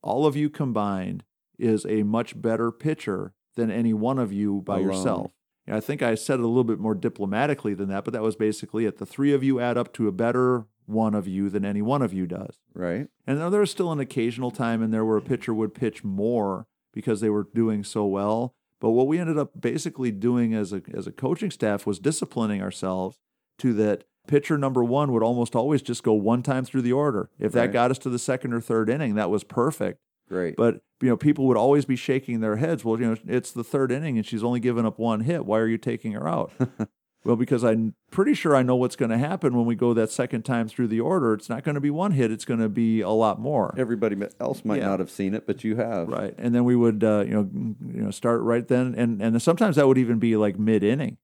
all 0.00 0.26
of 0.26 0.36
you 0.36 0.48
combined 0.48 1.24
is 1.58 1.86
a 1.86 2.02
much 2.02 2.40
better 2.40 2.70
pitcher 2.70 3.32
than 3.54 3.70
any 3.70 3.94
one 3.94 4.18
of 4.18 4.32
you 4.32 4.62
by 4.62 4.76
Alone. 4.78 4.88
yourself. 4.88 5.32
And 5.66 5.74
I 5.76 5.80
think 5.80 6.02
I 6.02 6.14
said 6.14 6.38
it 6.38 6.44
a 6.44 6.46
little 6.48 6.64
bit 6.64 6.78
more 6.78 6.94
diplomatically 6.94 7.74
than 7.74 7.88
that, 7.88 8.04
but 8.04 8.12
that 8.12 8.22
was 8.22 8.36
basically 8.36 8.86
it. 8.86 8.98
The 8.98 9.06
three 9.06 9.32
of 9.32 9.42
you 9.42 9.58
add 9.60 9.76
up 9.76 9.92
to 9.94 10.06
a 10.08 10.12
better 10.12 10.66
one 10.84 11.14
of 11.14 11.26
you 11.26 11.50
than 11.50 11.64
any 11.64 11.82
one 11.82 12.02
of 12.02 12.12
you 12.12 12.26
does. 12.26 12.60
Right. 12.72 13.08
And 13.26 13.40
there 13.52 13.60
was 13.60 13.70
still 13.72 13.90
an 13.90 13.98
occasional 13.98 14.52
time 14.52 14.82
in 14.82 14.92
there 14.92 15.04
where 15.04 15.16
a 15.16 15.22
pitcher 15.22 15.52
would 15.52 15.74
pitch 15.74 16.04
more 16.04 16.68
because 16.92 17.20
they 17.20 17.30
were 17.30 17.48
doing 17.54 17.82
so 17.82 18.06
well. 18.06 18.54
But 18.80 18.90
what 18.90 19.08
we 19.08 19.18
ended 19.18 19.38
up 19.38 19.60
basically 19.60 20.12
doing 20.12 20.54
as 20.54 20.72
a 20.72 20.82
as 20.94 21.06
a 21.06 21.12
coaching 21.12 21.50
staff 21.50 21.86
was 21.86 21.98
disciplining 21.98 22.62
ourselves 22.62 23.18
to 23.58 23.72
that 23.74 24.04
pitcher 24.28 24.58
number 24.58 24.84
one 24.84 25.10
would 25.12 25.22
almost 25.22 25.56
always 25.56 25.82
just 25.82 26.02
go 26.02 26.12
one 26.12 26.42
time 26.42 26.64
through 26.64 26.82
the 26.82 26.92
order. 26.92 27.30
If 27.38 27.52
that 27.52 27.60
Right. 27.62 27.72
got 27.72 27.90
us 27.90 27.98
to 28.00 28.10
the 28.10 28.18
second 28.18 28.52
or 28.52 28.60
third 28.60 28.88
inning, 28.90 29.14
that 29.14 29.30
was 29.30 29.42
perfect. 29.44 29.98
Great. 30.28 30.56
But 30.56 30.80
you 31.00 31.08
know, 31.08 31.16
people 31.16 31.46
would 31.46 31.56
always 31.56 31.84
be 31.84 31.96
shaking 31.96 32.40
their 32.40 32.56
heads. 32.56 32.84
Well, 32.84 32.98
you 33.00 33.06
know, 33.06 33.16
it's 33.26 33.52
the 33.52 33.64
third 33.64 33.92
inning 33.92 34.16
and 34.16 34.26
she's 34.26 34.42
only 34.42 34.60
given 34.60 34.86
up 34.86 34.98
one 34.98 35.20
hit. 35.20 35.44
Why 35.44 35.58
are 35.58 35.68
you 35.68 35.78
taking 35.78 36.12
her 36.12 36.26
out? 36.26 36.52
well, 37.24 37.36
because 37.36 37.62
I'm 37.62 37.94
pretty 38.10 38.32
sure 38.34 38.56
I 38.56 38.62
know 38.62 38.76
what's 38.76 38.96
going 38.96 39.10
to 39.10 39.18
happen 39.18 39.54
when 39.54 39.66
we 39.66 39.74
go 39.74 39.92
that 39.94 40.10
second 40.10 40.44
time 40.44 40.68
through 40.68 40.86
the 40.88 41.00
order. 41.00 41.34
It's 41.34 41.48
not 41.50 41.64
going 41.64 41.74
to 41.74 41.80
be 41.82 41.90
one 41.90 42.12
hit. 42.12 42.30
It's 42.30 42.44
going 42.46 42.60
to 42.60 42.68
be 42.70 43.02
a 43.02 43.10
lot 43.10 43.38
more. 43.38 43.74
Everybody 43.76 44.16
else 44.40 44.64
might 44.64 44.78
Yeah. 44.78 44.86
not 44.86 45.00
have 45.00 45.10
seen 45.10 45.34
it, 45.34 45.46
but 45.46 45.64
you 45.64 45.76
have. 45.76 46.08
Right, 46.08 46.34
and 46.38 46.54
then 46.54 46.64
we 46.64 46.74
would 46.76 47.04
uh, 47.04 47.24
you 47.26 47.34
know 47.34 47.48
you 47.94 48.02
know 48.02 48.10
start 48.10 48.40
right 48.42 48.66
then, 48.66 48.94
and 48.96 49.20
and 49.20 49.40
sometimes 49.42 49.76
that 49.76 49.86
would 49.86 49.98
even 49.98 50.18
be 50.18 50.36
like 50.36 50.58
mid 50.58 50.82
inning. 50.82 51.18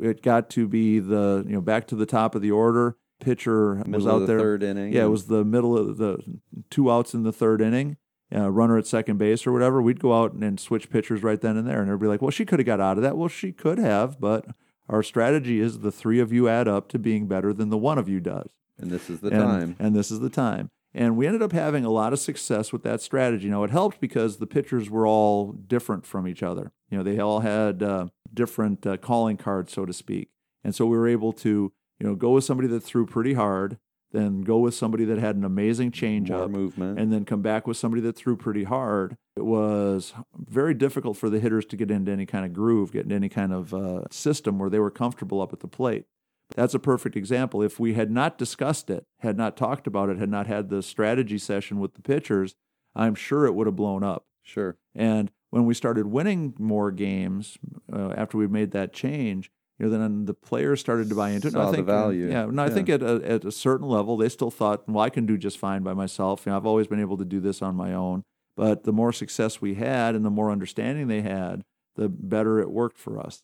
It 0.00 0.22
got 0.22 0.48
to 0.50 0.66
be 0.66 0.98
the 0.98 1.44
you 1.46 1.54
know 1.54 1.60
back 1.60 1.86
to 1.88 1.94
the 1.94 2.06
top 2.06 2.34
of 2.34 2.40
the 2.42 2.50
order. 2.52 2.96
Pitcher 3.20 3.82
was 3.86 4.06
out 4.06 4.14
of 4.14 4.20
the 4.22 4.26
there. 4.28 4.38
third 4.38 4.62
inning. 4.62 4.94
Yeah, 4.94 5.04
it 5.04 5.08
was 5.10 5.26
the 5.26 5.44
middle 5.44 5.76
of 5.76 5.98
the 5.98 6.18
two 6.70 6.90
outs 6.90 7.12
in 7.12 7.22
the 7.22 7.32
third 7.32 7.60
inning. 7.60 7.98
Uh, 8.32 8.48
runner 8.48 8.78
at 8.78 8.86
second 8.86 9.18
base 9.18 9.44
or 9.44 9.52
whatever. 9.52 9.82
We'd 9.82 9.98
go 9.98 10.14
out 10.14 10.32
and, 10.32 10.44
and 10.44 10.60
switch 10.60 10.88
pitchers 10.88 11.22
right 11.22 11.40
then 11.40 11.56
and 11.56 11.66
there, 11.66 11.80
and 11.80 11.88
everybody 11.88 12.10
like, 12.10 12.22
well, 12.22 12.30
she 12.30 12.44
could 12.44 12.60
have 12.60 12.66
got 12.66 12.80
out 12.80 12.96
of 12.96 13.02
that. 13.02 13.16
Well, 13.16 13.28
she 13.28 13.50
could 13.50 13.78
have, 13.78 14.20
but 14.20 14.46
our 14.88 15.02
strategy 15.02 15.60
is 15.60 15.80
the 15.80 15.90
three 15.90 16.20
of 16.20 16.32
you 16.32 16.48
add 16.48 16.68
up 16.68 16.88
to 16.90 16.98
being 16.98 17.26
better 17.26 17.52
than 17.52 17.70
the 17.70 17.78
one 17.78 17.98
of 17.98 18.08
you 18.08 18.20
does 18.20 18.50
and 18.80 18.90
this 18.90 19.10
is 19.10 19.20
the 19.20 19.28
and, 19.28 19.40
time. 19.40 19.76
And 19.78 19.94
this 19.94 20.10
is 20.10 20.20
the 20.20 20.30
time. 20.30 20.70
And 20.92 21.16
we 21.16 21.26
ended 21.26 21.42
up 21.42 21.52
having 21.52 21.84
a 21.84 21.90
lot 21.90 22.12
of 22.12 22.18
success 22.18 22.72
with 22.72 22.82
that 22.82 23.00
strategy. 23.00 23.48
Now, 23.48 23.62
it 23.62 23.70
helped 23.70 24.00
because 24.00 24.38
the 24.38 24.46
pitchers 24.46 24.90
were 24.90 25.06
all 25.06 25.52
different 25.52 26.04
from 26.04 26.26
each 26.26 26.42
other. 26.42 26.72
You 26.90 26.98
know, 26.98 27.04
they 27.04 27.20
all 27.20 27.40
had 27.40 27.82
uh, 27.82 28.08
different 28.32 28.84
uh, 28.86 28.96
calling 28.96 29.36
cards, 29.36 29.72
so 29.72 29.84
to 29.84 29.92
speak. 29.92 30.30
And 30.64 30.74
so 30.74 30.86
we 30.86 30.98
were 30.98 31.06
able 31.08 31.32
to, 31.34 31.72
you 31.98 32.06
know, 32.06 32.16
go 32.16 32.30
with 32.30 32.44
somebody 32.44 32.68
that 32.68 32.80
threw 32.80 33.06
pretty 33.06 33.34
hard, 33.34 33.78
then 34.12 34.42
go 34.42 34.58
with 34.58 34.74
somebody 34.74 35.04
that 35.04 35.18
had 35.18 35.36
an 35.36 35.44
amazing 35.44 35.92
change 35.92 36.30
More 36.30 36.44
up, 36.44 36.50
movement. 36.50 36.98
and 36.98 37.12
then 37.12 37.24
come 37.24 37.42
back 37.42 37.66
with 37.66 37.76
somebody 37.76 38.00
that 38.02 38.16
threw 38.16 38.36
pretty 38.36 38.64
hard. 38.64 39.16
It 39.36 39.44
was 39.44 40.12
very 40.36 40.74
difficult 40.74 41.16
for 41.16 41.30
the 41.30 41.38
hitters 41.38 41.64
to 41.66 41.76
get 41.76 41.90
into 41.90 42.10
any 42.10 42.26
kind 42.26 42.44
of 42.44 42.52
groove, 42.52 42.92
get 42.92 43.04
into 43.04 43.14
any 43.14 43.28
kind 43.28 43.52
of 43.52 43.72
uh, 43.72 44.02
system 44.10 44.58
where 44.58 44.70
they 44.70 44.78
were 44.80 44.90
comfortable 44.90 45.40
up 45.40 45.52
at 45.52 45.60
the 45.60 45.68
plate. 45.68 46.04
That's 46.56 46.74
a 46.74 46.80
perfect 46.80 47.14
example. 47.16 47.62
If 47.62 47.78
we 47.78 47.94
had 47.94 48.10
not 48.10 48.36
discussed 48.36 48.90
it, 48.90 49.06
had 49.20 49.36
not 49.36 49.56
talked 49.56 49.86
about 49.86 50.08
it, 50.08 50.18
had 50.18 50.28
not 50.30 50.48
had 50.48 50.68
the 50.68 50.82
strategy 50.82 51.38
session 51.38 51.78
with 51.78 51.94
the 51.94 52.02
pitchers, 52.02 52.56
I'm 52.96 53.14
sure 53.14 53.46
it 53.46 53.54
would 53.54 53.68
have 53.68 53.76
blown 53.76 54.02
up. 54.02 54.24
sure. 54.42 54.76
And 54.94 55.30
when 55.50 55.64
we 55.64 55.74
started 55.74 56.06
winning 56.08 56.54
more 56.58 56.90
games 56.90 57.56
uh, 57.92 58.10
after 58.16 58.36
we 58.38 58.48
made 58.48 58.72
that 58.72 58.92
change, 58.92 59.50
you 59.80 59.86
know, 59.86 59.98
then 59.98 60.26
the 60.26 60.34
players 60.34 60.78
started 60.78 61.08
to 61.08 61.14
buy 61.14 61.30
into 61.30 61.48
it. 61.48 61.54
And 61.54 61.62
I 61.62 61.64
Saw 61.64 61.70
the 61.70 61.76
think, 61.78 61.88
uh, 61.88 61.92
value. 61.92 62.28
yeah, 62.30 62.42
and 62.44 62.60
I 62.60 62.66
Yeah. 62.68 62.74
think 62.74 62.88
at 62.90 63.02
a, 63.02 63.14
at 63.24 63.44
a 63.46 63.50
certain 63.52 63.88
level, 63.88 64.16
they 64.18 64.28
still 64.28 64.50
thought, 64.50 64.86
well, 64.86 65.02
I 65.02 65.08
can 65.10 65.24
do 65.26 65.38
just 65.38 65.58
fine 65.58 65.82
by 65.82 65.94
myself. 65.94 66.44
You 66.44 66.52
know, 66.52 66.56
I've 66.58 66.66
always 66.66 66.86
been 66.86 67.00
able 67.00 67.16
to 67.16 67.24
do 67.24 67.40
this 67.40 67.62
on 67.62 67.74
my 67.74 67.94
own. 67.94 68.22
But 68.56 68.84
the 68.84 68.92
more 68.92 69.12
success 69.12 69.62
we 69.62 69.74
had 69.74 70.14
and 70.14 70.22
the 70.24 70.30
more 70.30 70.50
understanding 70.50 71.08
they 71.08 71.22
had, 71.22 71.64
the 71.96 72.08
better 72.10 72.60
it 72.60 72.70
worked 72.70 72.98
for 72.98 73.18
us. 73.18 73.42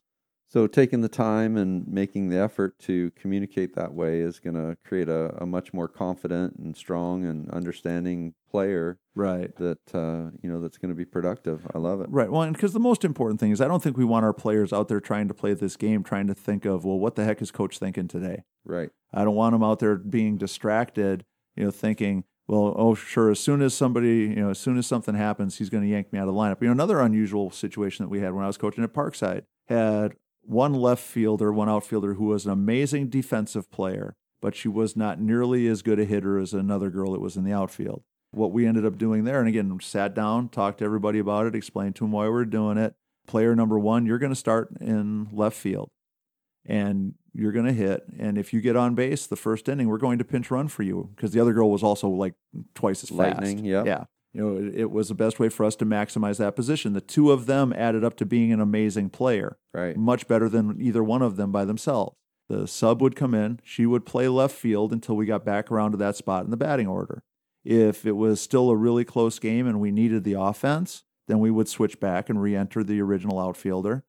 So 0.48 0.66
taking 0.68 1.00
the 1.00 1.08
time 1.08 1.56
and 1.56 1.86
making 1.88 2.28
the 2.28 2.38
effort 2.38 2.78
to 2.80 3.10
communicate 3.12 3.74
that 3.74 3.92
way 3.92 4.20
is 4.20 4.38
going 4.38 4.54
to 4.54 4.76
create 4.84 5.08
a, 5.08 5.34
a 5.42 5.46
much 5.46 5.72
more 5.74 5.88
confident 5.88 6.56
and 6.56 6.76
strong 6.76 7.24
and 7.24 7.50
understanding 7.50 8.34
player 8.48 8.98
Right. 9.14 9.54
that 9.56 9.94
uh, 9.94 10.30
you 10.42 10.50
know 10.50 10.60
that's 10.60 10.78
going 10.78 10.90
to 10.90 10.94
be 10.94 11.04
productive. 11.04 11.66
I 11.74 11.78
love 11.78 12.00
it. 12.00 12.08
Right. 12.10 12.30
Well, 12.30 12.50
because 12.52 12.74
the 12.74 12.78
most 12.80 13.04
important 13.04 13.40
thing 13.40 13.50
is 13.50 13.60
I 13.60 13.66
don't 13.66 13.82
think 13.82 13.96
we 13.96 14.04
want 14.04 14.24
our 14.24 14.32
players 14.34 14.72
out 14.72 14.88
there 14.88 15.00
trying 15.00 15.26
to 15.28 15.34
play 15.34 15.54
this 15.54 15.76
game, 15.76 16.04
trying 16.04 16.26
to 16.28 16.34
think 16.34 16.64
of, 16.64 16.84
well, 16.84 16.98
what 16.98 17.16
the 17.16 17.24
heck 17.24 17.40
is 17.42 17.50
coach 17.50 17.78
thinking 17.78 18.08
today? 18.08 18.44
Right. 18.64 18.90
I 19.12 19.24
don't 19.24 19.34
want 19.34 19.52
them 19.52 19.64
out 19.64 19.78
there 19.78 19.96
being 19.96 20.36
distracted, 20.36 21.24
you 21.56 21.64
know, 21.64 21.70
thinking, 21.70 22.24
well, 22.46 22.74
oh, 22.76 22.94
sure, 22.94 23.30
as 23.30 23.40
soon 23.40 23.62
as 23.62 23.74
somebody, 23.74 24.18
you 24.18 24.36
know, 24.36 24.50
as 24.50 24.58
soon 24.58 24.78
as 24.78 24.86
something 24.86 25.14
happens, 25.14 25.58
he's 25.58 25.70
going 25.70 25.82
to 25.82 25.88
yank 25.88 26.12
me 26.12 26.18
out 26.18 26.28
of 26.28 26.34
the 26.34 26.40
lineup. 26.40 26.60
You 26.60 26.68
know, 26.68 26.72
another 26.72 27.00
unusual 27.00 27.50
situation 27.50 28.04
that 28.04 28.10
we 28.10 28.20
had 28.20 28.34
when 28.34 28.44
I 28.44 28.46
was 28.46 28.58
coaching 28.58 28.84
at 28.84 28.92
Parkside 28.92 29.42
had 29.68 30.14
one 30.46 30.74
left 30.74 31.02
fielder, 31.02 31.52
one 31.52 31.68
outfielder 31.68 32.14
who 32.14 32.26
was 32.26 32.46
an 32.46 32.52
amazing 32.52 33.08
defensive 33.08 33.70
player, 33.70 34.16
but 34.40 34.54
she 34.54 34.68
was 34.68 34.96
not 34.96 35.20
nearly 35.20 35.66
as 35.66 35.82
good 35.82 35.98
a 35.98 36.04
hitter 36.04 36.38
as 36.38 36.52
another 36.52 36.90
girl 36.90 37.12
that 37.12 37.20
was 37.20 37.36
in 37.36 37.44
the 37.44 37.52
outfield. 37.52 38.02
What 38.30 38.52
we 38.52 38.66
ended 38.66 38.84
up 38.84 38.98
doing 38.98 39.24
there, 39.24 39.40
and 39.40 39.48
again, 39.48 39.78
sat 39.80 40.14
down, 40.14 40.48
talked 40.48 40.78
to 40.78 40.84
everybody 40.84 41.18
about 41.18 41.46
it, 41.46 41.54
explained 41.54 41.96
to 41.96 42.04
them 42.04 42.12
why 42.12 42.24
we 42.24 42.30
were 42.30 42.44
doing 42.44 42.76
it. 42.76 42.94
Player 43.26 43.56
number 43.56 43.78
one, 43.78 44.06
you're 44.06 44.18
going 44.18 44.32
to 44.32 44.36
start 44.36 44.68
in 44.80 45.28
left 45.32 45.56
field 45.56 45.90
and 46.64 47.14
you're 47.32 47.52
going 47.52 47.66
to 47.66 47.72
hit. 47.72 48.04
And 48.18 48.38
if 48.38 48.52
you 48.52 48.60
get 48.60 48.76
on 48.76 48.94
base 48.94 49.26
the 49.26 49.36
first 49.36 49.68
inning, 49.68 49.88
we're 49.88 49.98
going 49.98 50.18
to 50.18 50.24
pinch 50.24 50.50
run 50.50 50.68
for 50.68 50.82
you 50.82 51.10
because 51.14 51.32
the 51.32 51.40
other 51.40 51.52
girl 51.52 51.70
was 51.70 51.82
also 51.82 52.08
like 52.08 52.34
twice 52.74 53.02
as 53.02 53.08
fast. 53.08 53.18
Lightning, 53.18 53.64
yep. 53.64 53.86
Yeah. 53.86 54.04
You 54.36 54.42
know, 54.44 54.56
it, 54.68 54.74
it 54.80 54.90
was 54.90 55.08
the 55.08 55.14
best 55.14 55.38
way 55.40 55.48
for 55.48 55.64
us 55.64 55.76
to 55.76 55.86
maximize 55.86 56.36
that 56.36 56.54
position. 56.56 56.92
The 56.92 57.00
two 57.00 57.30
of 57.32 57.46
them 57.46 57.72
added 57.72 58.04
up 58.04 58.16
to 58.18 58.26
being 58.26 58.52
an 58.52 58.60
amazing 58.60 59.08
player, 59.08 59.56
Right. 59.72 59.96
much 59.96 60.28
better 60.28 60.46
than 60.50 60.76
either 60.78 61.02
one 61.02 61.22
of 61.22 61.36
them 61.36 61.50
by 61.52 61.64
themselves. 61.64 62.16
The 62.50 62.68
sub 62.68 63.00
would 63.00 63.16
come 63.16 63.34
in, 63.34 63.60
she 63.64 63.86
would 63.86 64.04
play 64.04 64.28
left 64.28 64.54
field 64.54 64.92
until 64.92 65.16
we 65.16 65.24
got 65.24 65.42
back 65.46 65.72
around 65.72 65.92
to 65.92 65.96
that 65.96 66.16
spot 66.16 66.44
in 66.44 66.50
the 66.50 66.56
batting 66.58 66.86
order. 66.86 67.22
If 67.64 68.04
it 68.04 68.12
was 68.12 68.38
still 68.40 68.68
a 68.68 68.76
really 68.76 69.04
close 69.06 69.38
game 69.38 69.66
and 69.66 69.80
we 69.80 69.90
needed 69.90 70.22
the 70.22 70.34
offense, 70.34 71.02
then 71.28 71.40
we 71.40 71.50
would 71.50 71.66
switch 71.66 71.98
back 71.98 72.28
and 72.28 72.40
re-enter 72.40 72.84
the 72.84 73.00
original 73.00 73.40
outfielder. 73.40 74.04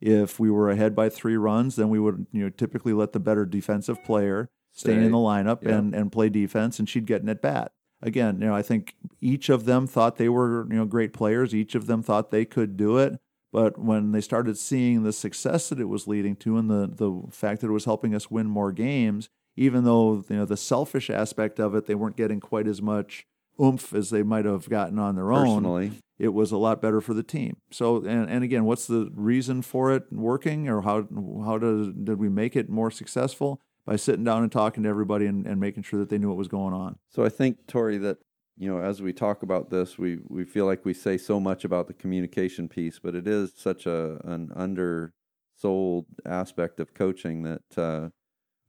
If 0.00 0.38
we 0.40 0.50
were 0.52 0.70
ahead 0.70 0.94
by 0.94 1.08
three 1.08 1.36
runs, 1.36 1.76
then 1.76 1.88
we 1.90 1.98
would 1.98 2.26
you 2.30 2.44
know 2.44 2.48
typically 2.50 2.92
let 2.92 3.12
the 3.12 3.20
better 3.20 3.44
defensive 3.44 4.02
player 4.04 4.50
stay 4.72 4.92
Stay. 4.92 5.04
in 5.04 5.10
the 5.10 5.18
lineup 5.18 5.66
and, 5.66 5.94
and 5.94 6.10
play 6.12 6.28
defense, 6.28 6.78
and 6.78 6.88
she'd 6.88 7.06
get 7.06 7.22
an 7.22 7.28
at 7.28 7.42
bat. 7.42 7.72
Again, 8.04 8.40
you 8.40 8.46
know, 8.46 8.54
I 8.54 8.62
think 8.62 8.94
each 9.20 9.48
of 9.48 9.64
them 9.64 9.86
thought 9.86 10.16
they 10.16 10.28
were 10.28 10.66
you 10.70 10.76
know 10.76 10.84
great 10.84 11.12
players. 11.12 11.54
Each 11.54 11.74
of 11.74 11.86
them 11.86 12.02
thought 12.02 12.30
they 12.30 12.44
could 12.44 12.76
do 12.76 12.98
it. 12.98 13.18
But 13.50 13.78
when 13.78 14.12
they 14.12 14.20
started 14.20 14.58
seeing 14.58 15.04
the 15.04 15.12
success 15.12 15.68
that 15.68 15.80
it 15.80 15.88
was 15.88 16.06
leading 16.06 16.36
to, 16.36 16.58
and 16.58 16.68
the 16.68 16.90
the 16.92 17.30
fact 17.30 17.60
that 17.60 17.68
it 17.68 17.72
was 17.72 17.86
helping 17.86 18.14
us 18.14 18.30
win 18.30 18.46
more 18.46 18.72
games, 18.72 19.28
even 19.56 19.84
though 19.84 20.24
you 20.28 20.36
know 20.36 20.44
the 20.44 20.56
selfish 20.56 21.08
aspect 21.08 21.58
of 21.58 21.74
it, 21.74 21.86
they 21.86 21.94
weren't 21.94 22.16
getting 22.16 22.40
quite 22.40 22.66
as 22.66 22.82
much 22.82 23.26
oomph 23.62 23.94
as 23.94 24.10
they 24.10 24.22
might 24.22 24.44
have 24.44 24.68
gotten 24.68 24.98
on 24.98 25.14
their 25.14 25.32
own 25.32 25.62
Personally, 25.62 25.92
it 26.18 26.34
was 26.34 26.52
a 26.52 26.58
lot 26.58 26.82
better 26.82 27.00
for 27.00 27.14
the 27.14 27.22
team. 27.22 27.56
So, 27.70 28.04
and, 28.04 28.28
and 28.28 28.44
again, 28.44 28.64
what's 28.64 28.86
the 28.86 29.10
reason 29.14 29.62
for 29.62 29.92
it 29.92 30.12
working, 30.12 30.68
or 30.68 30.82
how 30.82 31.06
how 31.44 31.58
did 31.58 32.04
did 32.04 32.18
we 32.18 32.28
make 32.28 32.56
it 32.56 32.68
more 32.68 32.90
successful 32.90 33.60
by 33.86 33.96
sitting 33.96 34.24
down 34.24 34.42
and 34.42 34.50
talking 34.52 34.82
to 34.84 34.88
everybody 34.88 35.26
and, 35.26 35.46
and 35.46 35.60
making 35.60 35.82
sure 35.82 35.98
that 36.00 36.08
they 36.08 36.18
knew 36.18 36.28
what 36.28 36.36
was 36.36 36.48
going 36.48 36.74
on? 36.74 36.96
So 37.10 37.24
I 37.24 37.28
think, 37.28 37.66
Tori, 37.66 37.98
that 37.98 38.18
you 38.56 38.70
know, 38.72 38.80
as 38.80 39.02
we 39.02 39.12
talk 39.12 39.42
about 39.42 39.70
this, 39.70 39.98
we 39.98 40.18
we 40.28 40.44
feel 40.44 40.66
like 40.66 40.84
we 40.84 40.94
say 40.94 41.18
so 41.18 41.40
much 41.40 41.64
about 41.64 41.86
the 41.88 41.94
communication 41.94 42.68
piece, 42.68 42.98
but 42.98 43.14
it 43.14 43.26
is 43.26 43.52
such 43.56 43.86
a 43.86 44.20
an 44.24 44.50
undersold 44.54 46.06
aspect 46.24 46.80
of 46.80 46.94
coaching 46.94 47.42
that 47.42 47.78
uh, 47.78 48.08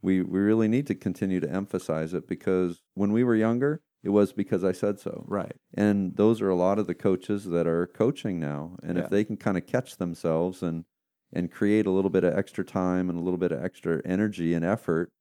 we 0.01 0.21
we 0.21 0.39
really 0.39 0.67
need 0.67 0.87
to 0.87 0.95
continue 0.95 1.39
to 1.39 1.49
emphasize 1.51 2.13
it 2.13 2.27
because 2.27 2.81
when 2.95 3.11
we 3.11 3.23
were 3.23 3.35
younger, 3.35 3.81
it 4.03 4.09
was 4.09 4.33
because 4.33 4.63
I 4.63 4.71
said 4.71 4.99
so. 4.99 5.23
Right. 5.27 5.55
And 5.73 6.15
those 6.15 6.41
are 6.41 6.49
a 6.49 6.55
lot 6.55 6.79
of 6.79 6.87
the 6.87 6.95
coaches 6.95 7.45
that 7.45 7.67
are 7.67 7.87
coaching 7.87 8.39
now. 8.39 8.77
And 8.83 8.97
Yeah. 8.97 9.03
if 9.03 9.09
they 9.09 9.23
can 9.23 9.37
kind 9.37 9.57
of 9.57 9.65
catch 9.67 9.97
themselves 9.97 10.61
and 10.63 10.85
and 11.35 11.51
create 11.51 11.85
a 11.85 11.91
little 11.91 12.09
bit 12.09 12.23
of 12.23 12.35
extra 12.35 12.63
time 12.63 13.09
and 13.09 13.19
a 13.19 13.21
little 13.21 13.37
bit 13.37 13.51
of 13.51 13.63
extra 13.63 14.01
energy 14.05 14.53
and 14.53 14.63
effort 14.65 15.11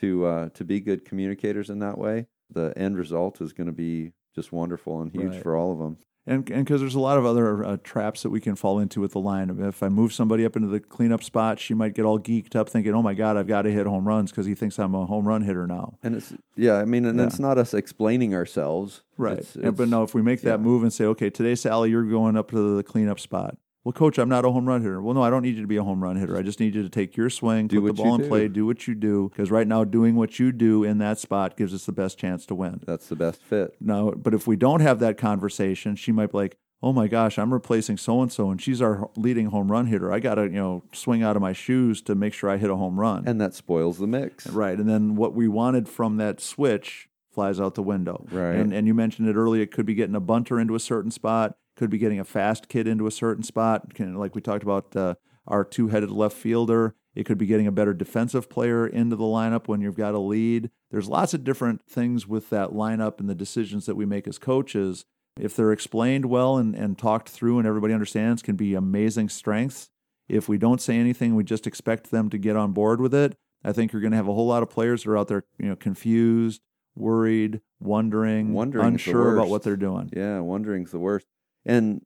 to 0.00 0.26
uh, 0.26 0.48
to 0.50 0.64
be 0.64 0.80
good 0.80 1.04
communicators 1.04 1.70
in 1.70 1.78
that 1.78 1.96
way, 1.96 2.26
the 2.50 2.72
end 2.76 2.98
result 2.98 3.40
is 3.40 3.52
going 3.52 3.68
to 3.68 3.72
be 3.72 4.12
just 4.34 4.52
wonderful 4.52 5.00
and 5.00 5.12
huge 5.12 5.32
Right. 5.34 5.42
for 5.42 5.56
all 5.56 5.72
of 5.72 5.78
them. 5.78 5.96
And 6.24 6.48
and 6.50 6.64
because 6.64 6.80
there's 6.80 6.94
a 6.94 7.00
lot 7.00 7.18
of 7.18 7.24
other 7.26 7.64
uh, 7.64 7.76
traps 7.82 8.22
that 8.22 8.30
we 8.30 8.40
can 8.40 8.54
fall 8.54 8.78
into 8.78 9.00
with 9.00 9.10
the 9.12 9.18
line. 9.18 9.50
If 9.60 9.82
I 9.82 9.88
move 9.88 10.12
somebody 10.12 10.44
up 10.44 10.54
into 10.54 10.68
the 10.68 10.78
cleanup 10.78 11.22
spot, 11.24 11.58
she 11.58 11.74
might 11.74 11.94
get 11.94 12.04
all 12.04 12.18
geeked 12.20 12.54
up, 12.54 12.68
thinking, 12.68 12.94
"Oh 12.94 13.02
my 13.02 13.14
God, 13.14 13.36
I've 13.36 13.48
got 13.48 13.62
to 13.62 13.72
hit 13.72 13.86
home 13.86 14.06
runs," 14.06 14.30
because 14.30 14.46
he 14.46 14.54
thinks 14.54 14.78
I'm 14.78 14.94
a 14.94 15.04
home 15.06 15.26
run 15.26 15.42
hitter 15.42 15.66
now. 15.66 15.98
And 16.02 16.14
it's 16.14 16.32
yeah, 16.56 16.74
I 16.74 16.84
mean, 16.84 17.04
and 17.06 17.18
Yeah. 17.18 17.26
it's 17.26 17.40
not 17.40 17.58
us 17.58 17.74
explaining 17.74 18.34
ourselves, 18.34 19.02
Right. 19.18 19.38
It's, 19.38 19.56
And- 19.56 19.76
but 19.76 19.88
no, 19.88 20.04
if 20.04 20.14
we 20.14 20.22
make 20.22 20.42
that 20.42 20.60
yeah. 20.60 20.64
move 20.64 20.84
and 20.84 20.92
say, 20.92 21.04
okay, 21.06 21.28
today, 21.28 21.56
Sally, 21.56 21.90
you're 21.90 22.04
going 22.04 22.36
up 22.36 22.50
to 22.52 22.76
the 22.76 22.82
cleanup 22.84 23.18
spot. 23.18 23.56
Well, 23.84 23.92
coach, 23.92 24.16
I'm 24.18 24.28
not 24.28 24.44
a 24.44 24.50
home 24.50 24.66
run 24.68 24.82
hitter. 24.82 25.02
Well, 25.02 25.14
no, 25.14 25.22
I 25.22 25.30
don't 25.30 25.42
need 25.42 25.56
you 25.56 25.62
to 25.62 25.66
be 25.66 25.76
a 25.76 25.82
home 25.82 26.02
run 26.02 26.14
hitter. 26.16 26.36
I 26.36 26.42
just 26.42 26.60
need 26.60 26.74
you 26.74 26.82
to 26.84 26.88
take 26.88 27.16
your 27.16 27.28
swing, 27.28 27.66
Do 27.66 27.80
put 27.80 27.96
the 27.96 28.02
ball 28.02 28.14
in 28.14 28.20
do. 28.22 28.28
play, 28.28 28.46
do 28.46 28.64
what 28.64 28.86
you 28.86 28.94
do. 28.94 29.28
Because 29.30 29.50
right 29.50 29.66
now, 29.66 29.82
doing 29.82 30.14
what 30.14 30.38
you 30.38 30.52
do 30.52 30.84
in 30.84 30.98
that 30.98 31.18
spot 31.18 31.56
gives 31.56 31.74
us 31.74 31.84
the 31.84 31.92
best 31.92 32.16
chance 32.16 32.46
to 32.46 32.54
win. 32.54 32.80
that's 32.86 33.08
the 33.08 33.16
best 33.16 33.42
fit. 33.42 33.74
No, 33.80 34.12
but 34.12 34.34
if 34.34 34.46
we 34.46 34.54
don't 34.56 34.80
have 34.80 35.00
that 35.00 35.18
conversation, 35.18 35.96
she 35.96 36.12
might 36.12 36.30
be 36.30 36.38
like, 36.38 36.56
"Oh 36.80 36.92
my 36.92 37.08
gosh, 37.08 37.38
I'm 37.40 37.52
replacing 37.52 37.96
so 37.96 38.22
and 38.22 38.30
so, 38.30 38.50
and 38.52 38.62
she's 38.62 38.80
our 38.80 39.10
leading 39.16 39.46
home 39.46 39.72
run 39.72 39.86
hitter. 39.86 40.12
I 40.12 40.20
got 40.20 40.36
to, 40.36 40.42
you 40.44 40.50
know, 40.50 40.84
swing 40.92 41.24
out 41.24 41.34
of 41.34 41.42
my 41.42 41.52
shoes 41.52 42.00
to 42.02 42.14
make 42.14 42.34
sure 42.34 42.48
I 42.50 42.58
hit 42.58 42.70
a 42.70 42.76
home 42.76 43.00
run." 43.00 43.24
And 43.26 43.40
that 43.40 43.52
spoils 43.52 43.98
the 43.98 44.06
mix. 44.06 44.46
Right. 44.46 44.78
And 44.78 44.88
then 44.88 45.16
what 45.16 45.34
we 45.34 45.48
wanted 45.48 45.88
from 45.88 46.18
that 46.18 46.40
switch 46.40 47.08
flies 47.32 47.58
out 47.58 47.74
the 47.74 47.82
window. 47.82 48.26
Right. 48.30 48.54
And, 48.56 48.72
and 48.72 48.86
you 48.86 48.94
mentioned 48.94 49.26
it 49.28 49.34
earlier. 49.34 49.62
It 49.62 49.72
could 49.72 49.86
be 49.86 49.94
getting 49.94 50.14
a 50.14 50.20
bunter 50.20 50.60
into 50.60 50.74
a 50.74 50.80
certain 50.80 51.10
spot, 51.10 51.56
could 51.76 51.90
be 51.90 51.98
getting 51.98 52.20
a 52.20 52.24
fast 52.24 52.68
kid 52.68 52.86
into 52.86 53.06
a 53.06 53.10
certain 53.10 53.42
spot. 53.42 53.94
Can, 53.94 54.14
like 54.16 54.34
we 54.34 54.40
talked 54.40 54.62
about 54.62 54.94
uh, 54.96 55.14
our 55.46 55.64
two 55.64 55.88
headed 55.88 56.10
left 56.10 56.36
fielder. 56.36 56.94
It 57.14 57.24
could 57.24 57.38
be 57.38 57.46
getting 57.46 57.66
a 57.66 57.72
better 57.72 57.92
defensive 57.92 58.48
player 58.48 58.86
into 58.86 59.16
the 59.16 59.24
lineup 59.24 59.68
when 59.68 59.80
you've 59.80 59.96
got 59.96 60.14
a 60.14 60.18
lead. 60.18 60.70
There's 60.90 61.08
lots 61.08 61.34
of 61.34 61.44
different 61.44 61.82
things 61.86 62.26
with 62.26 62.48
that 62.50 62.70
lineup 62.70 63.20
and 63.20 63.28
the 63.28 63.34
decisions 63.34 63.86
that 63.86 63.96
we 63.96 64.06
make 64.06 64.26
as 64.26 64.38
coaches. 64.38 65.04
If 65.38 65.54
they're 65.56 65.72
explained 65.72 66.26
well 66.26 66.56
and, 66.56 66.74
and 66.74 66.96
talked 66.96 67.28
through 67.28 67.58
and 67.58 67.66
everybody 67.66 67.92
understands, 67.92 68.42
can 68.42 68.56
be 68.56 68.74
amazing 68.74 69.28
strengths. 69.28 69.90
If 70.28 70.48
we 70.48 70.56
don't 70.56 70.80
say 70.80 70.96
anything, 70.96 71.34
we 71.34 71.44
just 71.44 71.66
expect 71.66 72.10
them 72.10 72.30
to 72.30 72.38
get 72.38 72.56
on 72.56 72.72
board 72.72 73.00
with 73.00 73.14
it. 73.14 73.36
I 73.64 73.72
think 73.72 73.92
you're 73.92 74.02
going 74.02 74.12
to 74.12 74.16
have 74.16 74.28
a 74.28 74.34
whole 74.34 74.46
lot 74.46 74.62
of 74.62 74.70
players 74.70 75.04
that 75.04 75.10
are 75.10 75.18
out 75.18 75.28
there, 75.28 75.44
you 75.58 75.68
know, 75.68 75.76
confused, 75.76 76.62
worried, 76.96 77.60
wondering, 77.80 78.52
Wondering's 78.52 79.04
the 79.04 79.10
unsure 79.10 79.36
about 79.36 79.48
what 79.48 79.62
they're 79.62 79.76
doing. 79.76 80.10
Yeah, 80.14 80.38
wondering's 80.38 80.90
the 80.90 80.98
worst. 80.98 81.26
And 81.64 82.02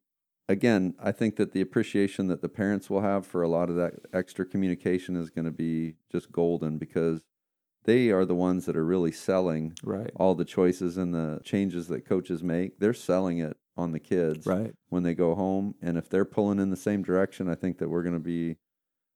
again, 0.48 0.94
I 0.98 1.12
think 1.12 1.36
that 1.36 1.52
the 1.52 1.60
appreciation 1.60 2.26
that 2.28 2.42
the 2.42 2.48
parents 2.48 2.88
will 2.90 3.00
have 3.02 3.26
for 3.26 3.42
a 3.42 3.48
lot 3.48 3.70
of 3.70 3.76
that 3.76 3.94
extra 4.12 4.44
communication 4.44 5.16
is 5.16 5.30
going 5.30 5.44
to 5.46 5.50
be 5.50 5.94
just 6.10 6.30
golden 6.32 6.78
because 6.78 7.22
they 7.84 8.10
are 8.10 8.24
the 8.24 8.34
ones 8.34 8.66
that 8.66 8.76
are 8.76 8.84
really 8.84 9.12
selling 9.12 9.72
Right. 9.84 10.10
all 10.16 10.34
the 10.34 10.44
choices 10.44 10.96
and 10.96 11.14
the 11.14 11.40
changes 11.44 11.86
that 11.88 12.04
coaches 12.04 12.42
make. 12.42 12.78
They're 12.80 12.92
selling 12.94 13.38
it 13.38 13.56
on 13.76 13.92
the 13.92 14.00
kids 14.00 14.46
Right. 14.46 14.72
when 14.88 15.02
they 15.04 15.14
go 15.14 15.34
home. 15.34 15.74
And 15.80 15.96
if 15.96 16.08
they're 16.08 16.24
pulling 16.24 16.58
in 16.58 16.70
the 16.70 16.76
same 16.76 17.02
direction, 17.02 17.48
I 17.48 17.54
think 17.54 17.78
that 17.78 17.88
we're 17.88 18.02
going 18.02 18.14
to 18.14 18.20
be 18.20 18.56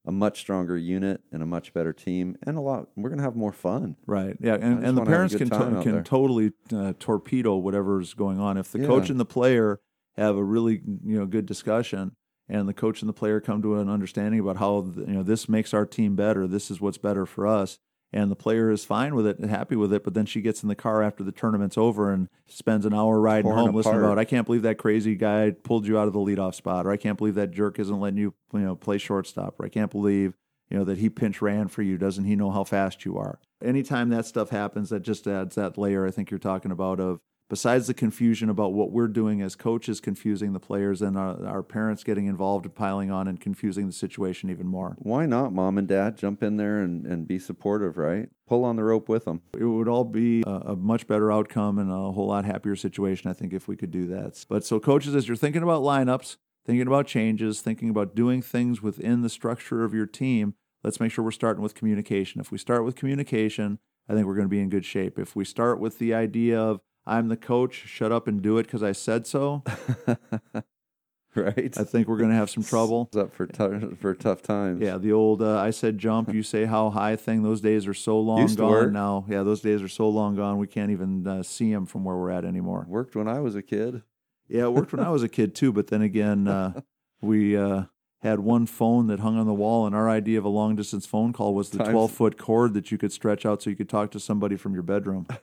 a 0.07 0.13
much 0.13 0.39
stronger 0.41 0.79
unit 0.79 1.21
and 1.33 1.43
a 1.43 1.47
much 1.47 1.75
better 1.75 1.93
team 1.93 2.35
and 2.45 2.57
a 2.57 2.61
lot 2.61 2.89
we're 2.97 3.11
going 3.11 3.19
to 3.19 3.25
have 3.25 3.37
more 3.37 3.53
fun. 3.53 3.97
Right. 4.07 4.35
Yeah. 4.41 4.55
And, 4.55 4.83
and 4.85 4.97
the 4.97 5.01
wanna 5.01 5.01
have 5.01 5.07
a 5.09 5.11
parents 5.11 5.35
can 5.37 5.51
to, 5.51 5.83
can 5.83 5.93
there. 5.93 6.03
totally 6.03 6.53
uh, 6.73 6.95
torpedo 6.99 7.57
whatever's 7.57 8.15
going 8.15 8.39
on. 8.41 8.57
If 8.57 8.73
the 8.73 8.81
Yeah. 8.81 8.87
coach 8.87 9.11
and 9.11 9.21
the 9.21 9.27
player 9.27 9.79
have 10.17 10.37
a 10.37 10.45
really 10.45 10.83
you 11.05 11.19
know 11.19 11.27
good 11.27 11.47
discussion 11.47 12.13
and 12.51 12.69
the 12.69 12.75
coach 12.75 13.01
and 13.01 13.09
the 13.09 13.15
player 13.15 13.41
come 13.41 13.63
to 13.63 13.77
an 13.77 13.89
understanding 13.89 14.41
about 14.41 14.57
how 14.57 14.93
you 14.97 15.15
know 15.15 15.23
this 15.23 15.49
makes 15.49 15.73
our 15.73 15.87
team 15.87 16.17
better. 16.17 16.47
This 16.47 16.71
is 16.71 16.81
what's 16.81 16.99
better 16.99 17.25
for 17.25 17.47
us. 17.47 17.79
And 18.13 18.29
the 18.29 18.37
player 18.37 18.73
is 18.73 18.85
fine 18.85 19.15
with 19.15 19.25
it 19.25 19.39
and 19.39 19.49
happy 19.49 19.77
with 19.77 19.93
it, 19.93 20.03
but 20.03 20.15
then 20.15 20.27
she 20.27 20.41
gets 20.41 20.65
in 20.65 20.69
the 20.69 20.75
car 20.75 21.01
after 21.01 21.23
the 21.23 21.31
tournament's 21.31 21.79
over 21.79 22.13
and 22.13 22.29
spends 22.49 22.85
an 22.85 22.93
hour 22.93 23.21
riding 23.21 23.53
Torn 23.53 23.67
home 23.67 23.75
listening 23.77 23.99
apart. 23.99 24.05
about, 24.05 24.19
I 24.19 24.25
can't 24.25 24.45
believe 24.47 24.63
that 24.63 24.79
crazy 24.79 25.15
guy 25.15 25.53
pulled 25.53 25.87
you 25.87 25.97
out 25.97 26.09
of 26.09 26.13
the 26.13 26.19
leadoff 26.19 26.57
spot, 26.57 26.87
or 26.87 26.91
I 26.91 26.97
can't 26.97 27.17
believe 27.17 27.37
that 27.37 27.53
jerk 27.53 27.79
isn't 27.79 28.01
letting 28.01 28.19
you, 28.19 28.35
you 28.53 28.61
know, 28.61 28.75
play 28.75 28.99
shortstop, 28.99 29.61
or 29.61 29.67
I 29.67 29.69
can't 29.69 29.93
believe, 29.93 30.35
you 30.71 30.77
know, 30.77 30.83
that 30.85 30.99
he 30.99 31.09
pinch 31.09 31.41
ran 31.41 31.69
for 31.69 31.83
you. 31.83 31.99
Doesn't 31.99 32.25
he 32.25 32.35
know 32.35 32.51
how 32.51 32.65
fast 32.65 33.05
you 33.05 33.17
are? 33.17 33.39
Anytime 33.63 34.09
that 34.09 34.27
stuff 34.27 34.51
happens, 34.51 34.91
that 34.91 35.03
just 35.03 35.29
adds 35.29 35.55
that 35.55 35.79
layer 35.79 36.05
I 36.05 36.11
think 36.11 36.33
you're 36.33 36.39
talking 36.39 36.73
about 36.73 36.99
of 36.99 37.21
besides 37.51 37.89
the 37.89 37.93
confusion 37.93 38.49
about 38.49 38.73
what 38.73 38.93
we're 38.93 39.09
doing 39.09 39.43
as 39.43 39.57
coaches 39.57 40.01
confusing 40.01 40.53
the 40.53 40.61
players 40.61 41.03
and 41.03 41.19
our, 41.19 41.45
our 41.45 41.63
parents 41.63 42.05
getting 42.05 42.27
involved 42.27 42.65
and 42.65 42.75
piling 42.75 43.11
on 43.11 43.27
and 43.29 43.41
confusing 43.41 43.89
the 43.89 43.93
situation 43.93 44.49
even 44.49 44.67
more. 44.67 44.97
Why 45.01 45.27
not, 45.27 45.53
mom 45.53 45.77
and 45.77 45.89
dad? 45.89 46.17
Jump 46.17 46.43
in 46.43 46.57
there 46.57 46.79
and, 46.79 47.05
and 47.05 47.27
be 47.27 47.41
supportive, 47.41 47.99
right? 47.99 48.31
Pull 48.47 48.65
on 48.65 48.77
the 48.77 48.85
rope 48.85 49.09
with 49.09 49.25
them. 49.25 49.43
It 49.59 49.65
would 49.65 49.89
all 49.89 50.05
be 50.05 50.43
a, 50.47 50.51
a 50.51 50.77
much 50.77 51.07
better 51.07 51.31
outcome 51.31 51.79
and 51.79 51.91
a 51.91 52.13
whole 52.13 52.29
lot 52.29 52.45
happier 52.45 52.77
situation, 52.77 53.29
I 53.29 53.35
think, 53.35 53.53
if 53.53 53.69
we 53.69 53.77
could 53.77 53.91
do 53.91 54.07
that. 54.07 54.45
But 54.49 54.65
so, 54.65 54.79
coaches, 54.81 55.15
as 55.15 55.27
you're 55.27 55.37
thinking 55.37 55.63
about 55.63 55.83
lineups, 55.83 56.37
thinking 56.65 56.87
about 56.87 57.09
changes, 57.09 57.61
thinking 57.61 57.91
about 57.91 58.15
doing 58.15 58.43
things 58.43 58.81
within 58.81 59.23
the 59.23 59.29
structure 59.29 59.83
of 59.85 59.93
your 59.93 60.07
team, 60.07 60.55
let's 60.85 61.01
make 61.01 61.11
sure 61.11 61.25
we're 61.25 61.33
starting 61.33 61.63
with 61.63 61.75
communication. 61.75 62.41
If 62.41 62.53
we 62.53 62.59
start 62.59 62.85
with 62.85 62.95
communication, 62.95 63.81
I 64.09 64.15
think 64.15 64.27
we're 64.27 64.35
going 64.35 64.47
to 64.47 64.51
be 64.51 64.61
in 64.61 64.69
good 64.69 64.85
shape. 64.85 65.19
If 65.19 65.35
we 65.35 65.45
start 65.45 65.81
with 65.81 65.99
the 65.99 66.15
idea 66.15 66.61
of, 66.61 66.81
I'm 67.07 67.29
the 67.29 67.37
coach, 67.37 67.75
shut 67.87 68.13
up 68.13 68.29
and 68.29 68.43
do 68.43 68.59
it 68.59 68.65
because 68.65 68.83
I 68.83 68.93
said 68.93 69.27
so, 69.27 69.63
right? 71.35 71.79
I 71.79 71.85
think 71.85 72.09
we're 72.09 72.19
going 72.19 72.31
to 72.31 72.37
have 72.37 72.51
some 72.51 72.63
trouble. 72.63 73.09
It's 73.09 73.17
up 73.17 73.33
for 73.35 73.47
tou- 73.47 73.97
for 74.01 74.15
tough 74.15 74.43
times. 74.43 74.81
Yeah, 74.81 74.99
the 74.99 75.13
old 75.13 75.43
uh, 75.43 75.59
I 75.59 75.71
said 75.71 75.99
jump, 75.99 76.33
you 76.33 76.43
say 76.43 76.67
how 76.67 76.91
high 76.91 77.17
thing. 77.17 77.43
Those 77.43 77.61
days 77.61 77.87
are 77.87 77.95
so 77.95 78.21
long 78.21 78.43
Used 78.43 78.59
gone 78.59 78.93
now. 78.93 79.25
Yeah, 79.29 79.43
those 79.43 79.61
days 79.61 79.83
are 79.83 79.89
so 79.89 80.09
long 80.09 80.37
gone. 80.37 80.59
We 80.59 80.67
can't 80.67 80.91
even 80.91 81.27
uh, 81.27 81.43
see 81.43 81.73
them 81.73 81.87
from 81.87 82.05
where 82.05 82.17
we're 82.17 82.31
at 82.31 82.45
anymore. 82.45 82.85
Worked 82.89 83.17
when 83.17 83.29
I 83.29 83.41
was 83.41 83.57
a 83.57 83.63
kid. 83.63 84.03
Yeah, 84.49 84.65
it 84.65 84.73
worked 84.73 84.93
when 84.93 85.05
I 85.05 85.11
was 85.11 85.23
a 85.23 85.29
kid 85.39 85.55
too. 85.55 85.73
But 85.73 85.89
then 85.89 86.03
again, 86.03 86.47
uh, 86.49 86.81
we 87.21 87.57
uh, 87.57 87.85
had 88.23 88.41
one 88.41 88.67
phone 88.67 89.07
that 89.07 89.21
hung 89.21 89.39
on 89.39 89.47
the 89.47 89.55
wall, 89.55 89.87
and 89.87 89.95
our 89.95 90.09
idea 90.11 90.39
of 90.39 90.45
a 90.45 90.49
long 90.49 90.77
distance 90.77 91.07
phone 91.07 91.33
call 91.33 91.55
was 91.55 91.71
the 91.71 91.83
twelve 91.83 92.13
foot 92.13 92.37
cord 92.37 92.75
that 92.75 92.91
you 92.93 92.99
could 92.99 93.13
stretch 93.13 93.47
out 93.47 93.63
so 93.63 93.71
you 93.71 93.77
could 93.77 93.89
talk 93.89 94.11
to 94.11 94.21
somebody 94.21 94.57
from 94.57 94.75
your 94.75 94.83
bedroom. 94.83 95.27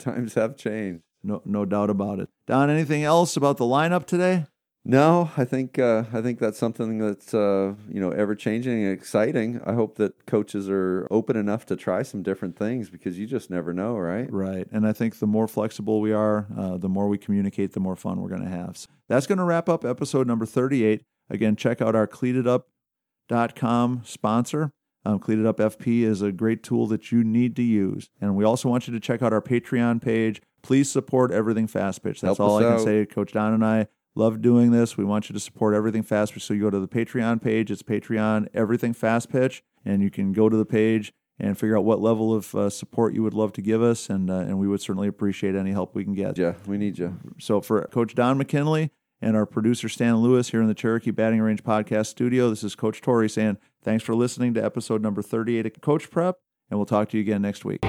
Times 0.04 0.34
have 0.34 0.56
changed. 0.56 1.02
No, 1.22 1.42
no 1.44 1.64
doubt 1.64 1.90
about 1.90 2.18
it. 2.18 2.30
Don, 2.46 2.70
anything 2.70 3.04
else 3.04 3.36
about 3.36 3.58
the 3.58 3.64
lineup 3.64 4.06
today? 4.06 4.46
No, 4.82 5.30
I 5.36 5.44
think 5.44 5.78
uh, 5.78 6.04
I 6.10 6.22
think 6.22 6.38
that's 6.38 6.58
something 6.58 6.96
that's 6.96 7.34
uh, 7.34 7.74
you 7.86 8.00
know 8.00 8.12
ever 8.12 8.34
changing 8.34 8.82
and 8.82 8.92
exciting. 8.92 9.60
I 9.66 9.74
hope 9.74 9.96
that 9.96 10.24
coaches 10.24 10.70
are 10.70 11.06
open 11.10 11.36
enough 11.36 11.66
to 11.66 11.76
try 11.76 12.02
some 12.02 12.22
different 12.22 12.56
things 12.56 12.88
because 12.88 13.18
you 13.18 13.26
just 13.26 13.50
never 13.50 13.74
know, 13.74 13.98
right? 13.98 14.32
Right. 14.32 14.66
And 14.72 14.86
I 14.86 14.94
think 14.94 15.18
the 15.18 15.26
more 15.26 15.46
flexible 15.46 16.00
we 16.00 16.12
are, 16.12 16.46
uh, 16.56 16.78
the 16.78 16.88
more 16.88 17.08
we 17.08 17.18
communicate, 17.18 17.74
the 17.74 17.80
more 17.80 17.96
fun 17.96 18.22
we're 18.22 18.30
going 18.30 18.44
to 18.44 18.48
have. 18.48 18.78
So 18.78 18.88
that's 19.08 19.26
going 19.26 19.36
to 19.36 19.44
wrap 19.44 19.68
up 19.68 19.84
episode 19.84 20.26
number 20.26 20.46
38. 20.46 21.02
Again, 21.28 21.56
check 21.56 21.82
out 21.82 21.94
our 21.94 22.06
cleatedup.com 22.06 24.02
sponsor. 24.04 24.72
Um, 25.04 25.18
Cleated 25.18 25.46
Up 25.46 25.58
FP 25.58 26.02
is 26.02 26.20
a 26.22 26.30
great 26.30 26.62
tool 26.62 26.86
that 26.88 27.10
you 27.10 27.24
need 27.24 27.56
to 27.56 27.62
use. 27.62 28.10
And 28.20 28.36
we 28.36 28.44
also 28.44 28.68
want 28.68 28.86
you 28.86 28.92
to 28.92 29.00
check 29.00 29.22
out 29.22 29.32
our 29.32 29.40
Patreon 29.40 30.02
page. 30.02 30.42
Please 30.62 30.90
support 30.90 31.32
Everything 31.32 31.66
Fast 31.66 32.02
Pitch. 32.02 32.20
That's 32.20 32.36
Help 32.36 32.40
all 32.50 32.58
I 32.58 32.62
can 32.62 32.72
out. 32.74 32.80
say. 32.80 33.06
Coach 33.06 33.32
Don 33.32 33.54
and 33.54 33.64
I 33.64 33.86
love 34.14 34.42
doing 34.42 34.72
this. 34.72 34.96
We 34.98 35.04
want 35.04 35.30
you 35.30 35.32
to 35.32 35.40
support 35.40 35.74
Everything 35.74 36.02
Fast 36.02 36.34
Pitch. 36.34 36.42
So 36.42 36.52
you 36.52 36.60
go 36.60 36.70
to 36.70 36.80
the 36.80 36.88
Patreon 36.88 37.40
page. 37.42 37.70
It's 37.70 37.82
Patreon 37.82 38.48
Everything 38.52 38.92
Fast 38.92 39.30
Pitch. 39.30 39.62
And 39.84 40.02
you 40.02 40.10
can 40.10 40.32
go 40.32 40.50
to 40.50 40.56
the 40.56 40.66
page 40.66 41.14
and 41.38 41.56
figure 41.56 41.78
out 41.78 41.84
what 41.84 42.02
level 42.02 42.34
of 42.34 42.54
uh, 42.54 42.68
support 42.68 43.14
you 43.14 43.22
would 43.22 43.32
love 43.32 43.54
to 43.54 43.62
give 43.62 43.80
us. 43.80 44.10
And, 44.10 44.28
uh, 44.30 44.34
and 44.34 44.58
we 44.58 44.68
would 44.68 44.82
certainly 44.82 45.08
appreciate 45.08 45.54
any 45.54 45.70
help 45.70 45.94
we 45.94 46.04
can 46.04 46.12
get. 46.14 46.36
Yeah, 46.36 46.54
we 46.66 46.76
need 46.76 46.98
you. 46.98 47.18
So 47.38 47.62
for 47.62 47.80
Coach 47.86 48.14
Don 48.14 48.36
McKinley 48.36 48.90
and 49.22 49.34
our 49.34 49.46
producer 49.46 49.88
Stan 49.88 50.16
Lewis 50.16 50.50
here 50.50 50.60
in 50.60 50.68
the 50.68 50.74
Cherokee 50.74 51.10
Batting 51.10 51.40
Range 51.40 51.62
Podcast 51.64 52.08
Studio, 52.08 52.50
this 52.50 52.62
is 52.62 52.74
Coach 52.74 53.00
Torrey 53.00 53.30
saying 53.30 53.56
thanks 53.82 54.04
for 54.04 54.14
listening 54.14 54.54
to 54.54 54.64
episode 54.64 55.02
number 55.02 55.22
38 55.22 55.66
of 55.66 55.80
Coach 55.80 56.10
Prep, 56.10 56.36
and 56.70 56.78
we'll 56.78 56.86
talk 56.86 57.08
to 57.10 57.16
you 57.16 57.22
again 57.22 57.42
next 57.42 57.64
week. 57.64 57.80